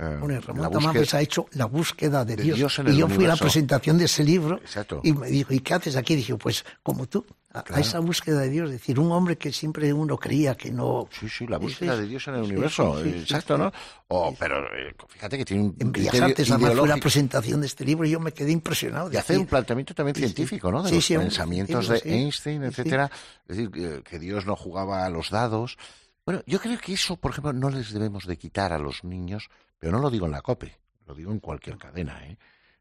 [0.02, 2.56] eh, Bueno, Ramón Tamames ha hecho la búsqueda de, de Dios.
[2.56, 5.00] Dios en el y yo fui a la presentación de ese libro Exacto.
[5.02, 6.16] y me dijo, ¿y qué haces aquí?
[6.16, 8.66] Dije, pues como tú, a, esa búsqueda de Dios.
[8.66, 11.08] Es decir, un hombre que siempre uno creía que no...
[11.10, 13.58] Sí, sí, la búsqueda de Dios en el sí, universo, sí, sí, sí, exacto.
[13.58, 13.72] ¿no?
[14.08, 17.66] O, pero eh, fíjate que tiene un En Bellas Artes, además, fue la presentación de
[17.66, 19.08] este libro y yo me quedé impresionado.
[19.08, 20.82] y de hacer un planteamiento también científico, ¿no?
[20.82, 22.02] De los pensamientos de.
[22.04, 23.10] Einstein, etcétera.
[23.46, 25.76] Es decir, que, que Dios no jugaba a los dados.
[26.24, 29.50] Bueno, yo creo que eso, por ejemplo, no les debemos de quitar a los niños,
[29.82, 32.38] pero no lo digo en la COPE, lo digo en cualquier cadena, ¿eh?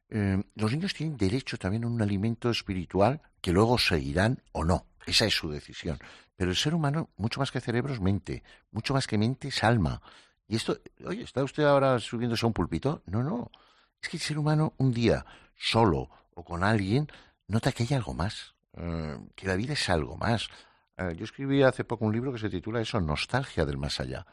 [0.09, 4.85] Eh, los niños tienen derecho también a un alimento espiritual que luego seguirán o no.
[5.07, 5.97] Esa es su decisión.
[6.35, 8.43] Pero el ser humano, mucho más que cerebro, es mente.
[8.69, 9.99] Mucho más que mente es alma.
[10.47, 13.01] Y esto, oye, ¿está usted ahora subiéndose a un pulpito?
[13.07, 13.49] No, no.
[13.99, 15.25] Es que el ser humano un día,
[15.55, 17.07] solo o con alguien,
[17.47, 18.53] nota que hay algo más.
[18.77, 20.49] eh, que la vida es algo más.
[21.17, 24.23] Yo escribí hace poco un libro que se titula eso, Nostalgia del más allá.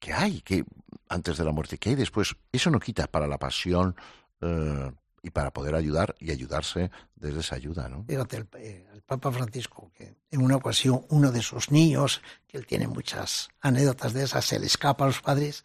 [0.00, 0.64] ¿Qué hay que
[1.08, 1.78] antes de la muerte?
[1.78, 2.34] ¿Qué hay después?
[2.50, 3.94] Eso no quita para la pasión
[4.40, 4.90] eh,
[5.22, 8.04] y para poder ayudar y ayudarse desde esa ayuda, ¿no?
[8.08, 12.56] Fíjate, el, eh, el Papa Francisco, que en una ocasión uno de sus niños, que
[12.56, 15.64] él tiene muchas anécdotas de esas, se le escapa a los padres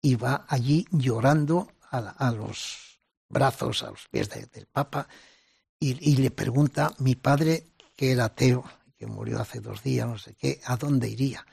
[0.00, 5.08] y va allí llorando a, los brazos, a los pies de- del Papa
[5.78, 7.66] y, y le pregunta, mi padre,
[7.96, 8.64] que era ateo,
[8.96, 11.44] que murió hace dos días, no sé qué, ¿a dónde iría?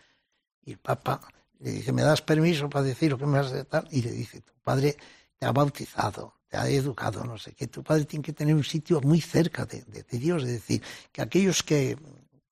[0.64, 1.20] Y el Papa
[1.60, 3.88] le dice, ¿me das permiso para decir lo que me has de tal?
[3.92, 4.96] Y le dice, tu padre
[5.38, 7.68] te ha bautizado, te ha educado, no sé qué.
[7.68, 10.44] Tu padre tiene que tener un sitio muy cerca de, de- de Dios.
[10.44, 10.82] Es decir,
[11.12, 11.98] que aquellos que,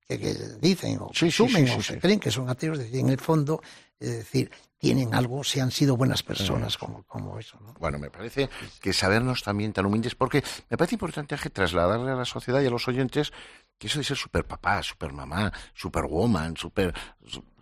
[0.07, 3.09] que- que dicen o Sí, sí, o se creen que son ateos, es decir, en
[3.09, 3.61] el fondo,
[3.99, 7.57] es decir, tienen algo, si han sido buenas personas como, como eso.
[7.61, 7.73] ¿no?
[7.79, 8.47] Bueno, me parece
[8.79, 12.67] que sabernos también tan humildes, porque me parece importante Ángel, trasladarle a la sociedad y
[12.67, 13.31] a los oyentes
[13.79, 16.93] que eso de ser super papá, super mamá, super woman, super...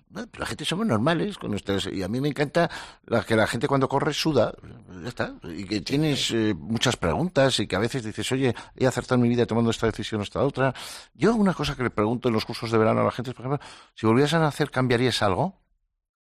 [0.10, 2.70] La gente somos normales con nuestras y a mí me encanta
[3.06, 4.54] la, que la gente cuando corre suda,
[5.02, 8.88] ya está, y que tienes eh, muchas preguntas y que a veces dices, oye, he
[8.88, 10.74] acertado en mi vida tomando esta decisión o esta otra.
[11.14, 13.36] Yo una cosa que le pregunto en los cursos de verano a la gente es,
[13.36, 15.62] por ejemplo, si volvieras a nacer, ¿cambiarías algo?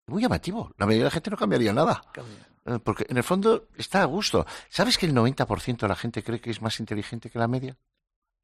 [0.08, 0.74] Muy llamativo.
[0.78, 2.02] La mayoría de la gente no cambiaría nada.
[2.66, 4.46] Eh, Porque en el fondo está a gusto.
[4.70, 7.78] ¿Sabes que el 90% de la gente cree que es más inteligente que la media?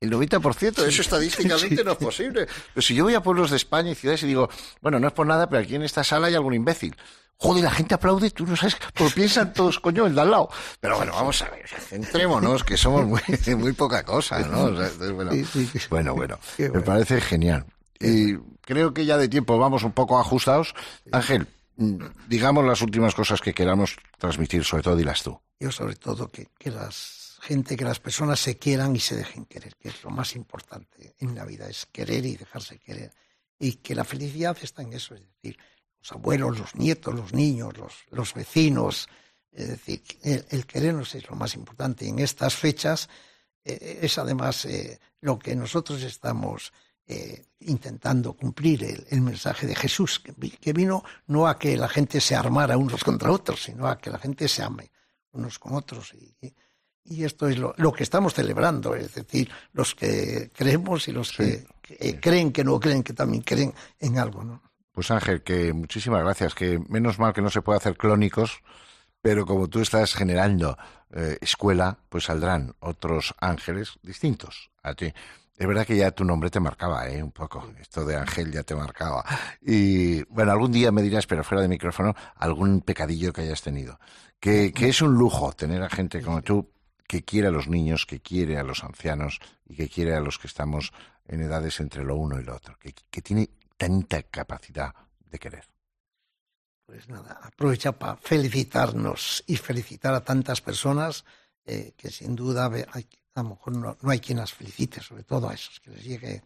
[0.01, 2.47] El 90%, eso estadísticamente no es posible.
[2.73, 4.49] Pero si yo voy a pueblos de España y ciudades y digo,
[4.81, 6.95] bueno, no es por nada, pero aquí en esta sala hay algún imbécil.
[7.41, 10.49] Joder, la gente aplaude, tú no sabes, pues piensan todos, coño, el de al lado.
[10.79, 13.21] Pero bueno, vamos a ver, centrémonos, que somos muy,
[13.55, 14.63] muy poca cosa, ¿no?
[14.63, 15.79] O sea, entonces, bueno, Sí, sí, sí.
[15.89, 17.65] bueno, bueno, me parece genial.
[17.99, 20.73] Y creo que ya de tiempo vamos un poco ajustados.
[21.11, 25.39] Ángel, mm, digamos las últimas cosas que queramos transmitir, sobre todo dilas tú.
[25.59, 29.45] Yo sobre todo que, que las gente, que las personas se quieran y se dejen
[29.45, 33.11] querer, que es lo más importante en la vida, es querer y dejarse querer.
[33.57, 35.57] Y que la felicidad está en eso, es decir,
[36.01, 39.09] los abuelos, los nietos, los niños, los, los vecinos,
[39.51, 42.07] es decir, el, querernos es lo más importante.
[42.07, 43.09] En estas fechas
[43.65, 46.71] eh, es además eh, lo que nosotros estamos
[47.05, 51.89] eh, intentando cumplir, el, mensaje de Jesús, que, vi- que vino no a que la
[51.89, 54.91] gente se armara unos contra otros, sino a que la gente se ame
[55.31, 56.13] unos con otros.
[56.13, 56.53] Y-
[57.05, 61.31] y esto es lo, lo que estamos celebrando, es decir, los que creemos y los
[61.31, 64.43] que, que, creen que no creen, que también creen en algo.
[64.43, 64.61] ¿no?
[64.91, 68.61] Pues Ángel, que muchísimas gracias, que menos mal que no se puede hacer clónicos,
[69.21, 70.77] pero como tú estás generando
[71.11, 75.11] eh, escuela, pues saldrán otros ángeles distintos a ti.
[75.57, 77.21] Es verdad que ya tu nombre te marcaba, ¿eh?
[77.21, 77.69] Un poco.
[77.81, 79.25] Esto de Ángel ya te marcaba.
[79.61, 83.99] Y bueno, algún día me dirás, pero fuera de micrófono, algún pecadillo que hayas tenido.
[84.39, 86.71] Que, que es un lujo tener a gente como tú
[87.09, 90.37] que quiere a los niños, que quiere a los ancianos y que quiere a los
[90.37, 90.93] que estamos
[91.25, 92.77] en edades entre lo uno y lo otro.
[92.77, 92.93] Que,
[93.23, 95.65] tiene tanta capacidad de querer.
[96.85, 101.25] Pues nada, aprovecha para felicitarnos y felicitar a tantas personas
[101.65, 105.23] eh, que sin duda hay- a lo mejor no, no hay quien las felicite, sobre
[105.23, 106.43] todo a esos que les llegue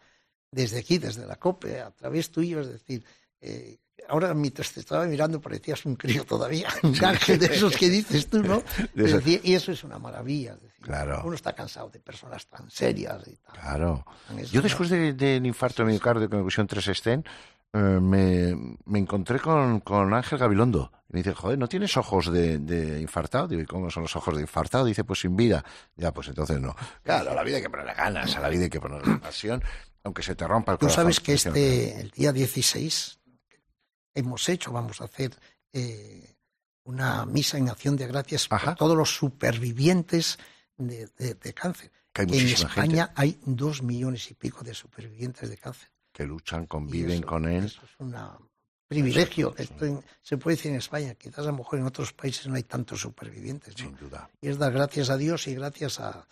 [0.50, 3.04] desde aquí, desde la COPE, a través tuyo, es decir,
[3.44, 3.78] eh,
[4.10, 8.28] ahora mientras te estaba mirando parecías un crío todavía, un ángel de esos que dices
[8.28, 8.64] tú, ¿no?
[8.94, 11.22] De Es eso- decir, y eso es una maravilla, es decir, Claro.
[11.24, 13.54] uno está cansado de personas tan serias y tal.
[13.60, 14.06] Claro.
[14.28, 17.24] Tan Yo después de- del infarto de miocardio que me pusieron 3 estén,
[17.76, 20.92] eh, me, me encontré con, con Ángel Gabilondo.
[21.10, 23.48] Y me dice, joder, ¿no tienes ojos de, de infartado?
[23.48, 24.86] Digo, ¿y cómo son los ojos de infartado?
[24.86, 25.64] Dice, pues sin vida.
[25.96, 26.76] Ya, pues entonces no.
[27.02, 29.64] Claro, a la vida hay que ponerle ganas, a la vida hay que ponerle pasión,
[30.04, 31.04] aunque se te rompa el Tú corazón.
[31.04, 33.20] sabes que este, el día 16,
[34.16, 35.32] hemos hecho, vamos a hacer
[35.72, 36.36] eh,
[36.86, 38.68] una misa en acción de gracias Ajá.
[38.72, 40.38] por todos los supervivientes
[40.78, 41.92] de, de- de cáncer.
[42.12, 45.90] Que hay en España hay dos millones y pico de supervivientes de cáncer.
[46.12, 47.66] que luchan, conviven eso- con él.
[47.66, 48.38] Eso es una
[48.88, 51.16] privilegio esto en- se puede decir en España.
[51.16, 53.76] Quizás a lo mejor en otros países no hay tantos supervivientes.
[53.80, 53.86] ¿no?
[53.86, 54.30] Sin duda.
[54.42, 56.28] Y es dar gracias a Dios y gracias a,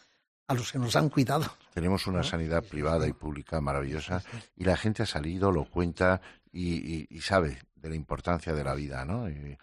[0.47, 1.51] a los que nos han cuidado.
[1.73, 4.21] Tenemos una sanidad privada y pública maravillosa
[4.55, 6.21] y la gente ha salido, lo cuenta
[6.51, 9.29] y, y- y sabe de la importancia de la vida, ¿no?
[9.29, 9.57] Y,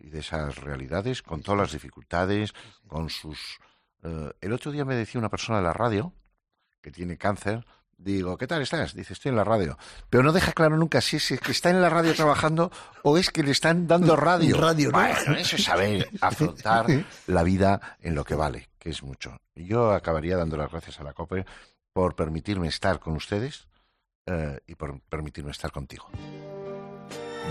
[0.00, 2.52] y de esas realidades, con todas las dificultades,
[2.86, 3.58] con sus...
[4.04, 6.12] eh, el otro día me decía una persona de la radio
[6.80, 8.94] que tiene cáncer, digo, ¿qué tal estás?
[8.94, 9.76] Dice, estoy en la radio.
[10.10, 12.70] Pero no deja claro nunca si es que está en la radio trabajando
[13.02, 14.60] o es que le están dando radio.
[14.60, 14.98] Radio, ¿no?
[14.98, 16.86] Bueno, eso es saber afrontar
[17.26, 19.40] la vida en lo que vale, que es mucho.
[19.56, 21.46] Yo acabaría dando las gracias a la COPE
[21.92, 23.66] por permitirme estar con ustedes
[24.26, 26.08] eh, y por permitirme estar contigo.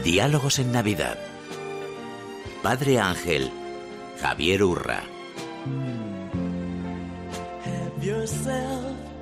[0.04, 1.18] Diálogos en Navidad.
[2.62, 3.52] Padre Ángel,
[4.22, 5.04] Javier Urra.
[7.66, 9.12] Have yourself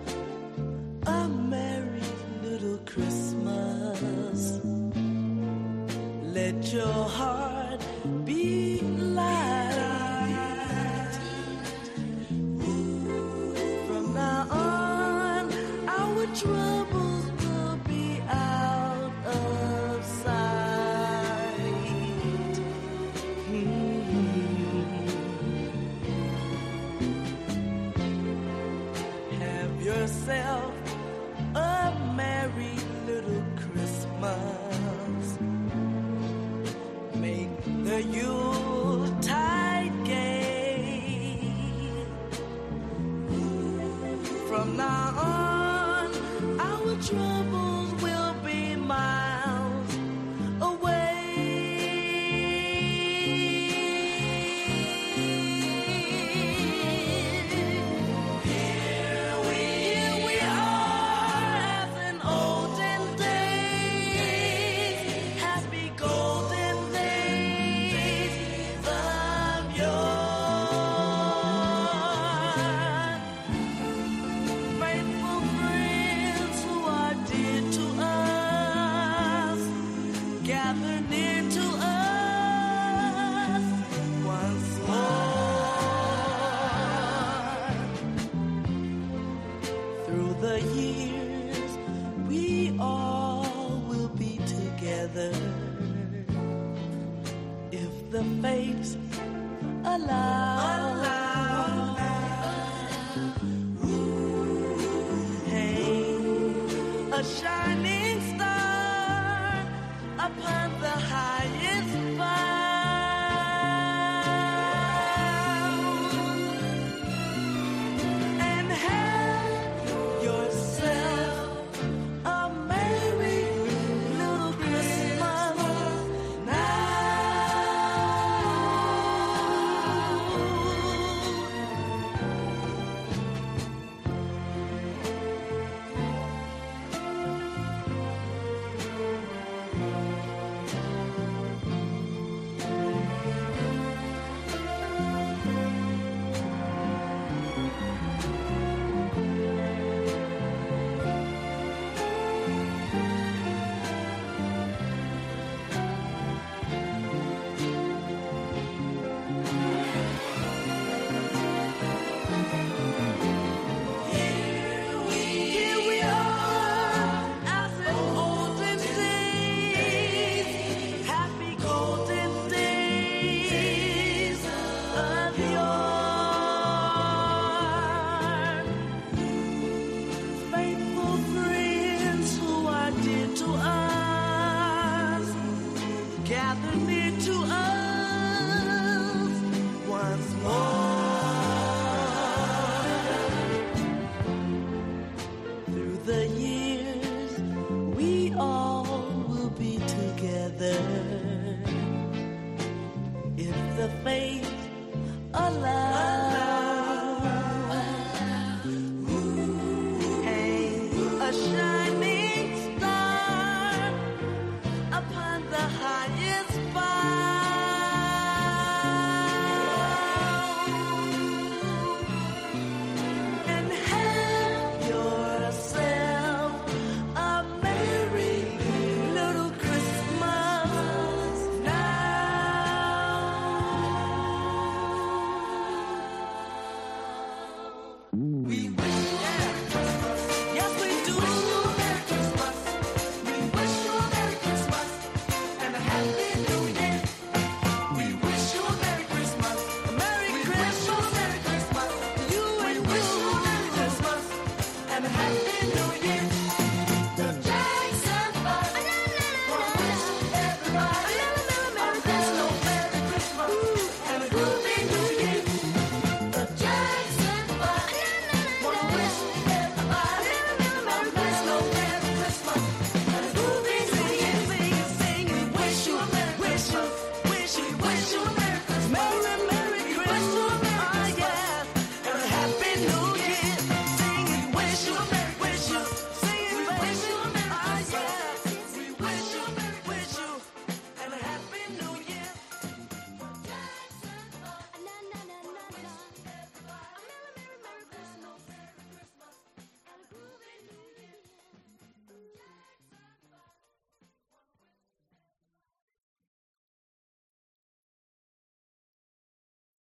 [107.23, 107.50] shine.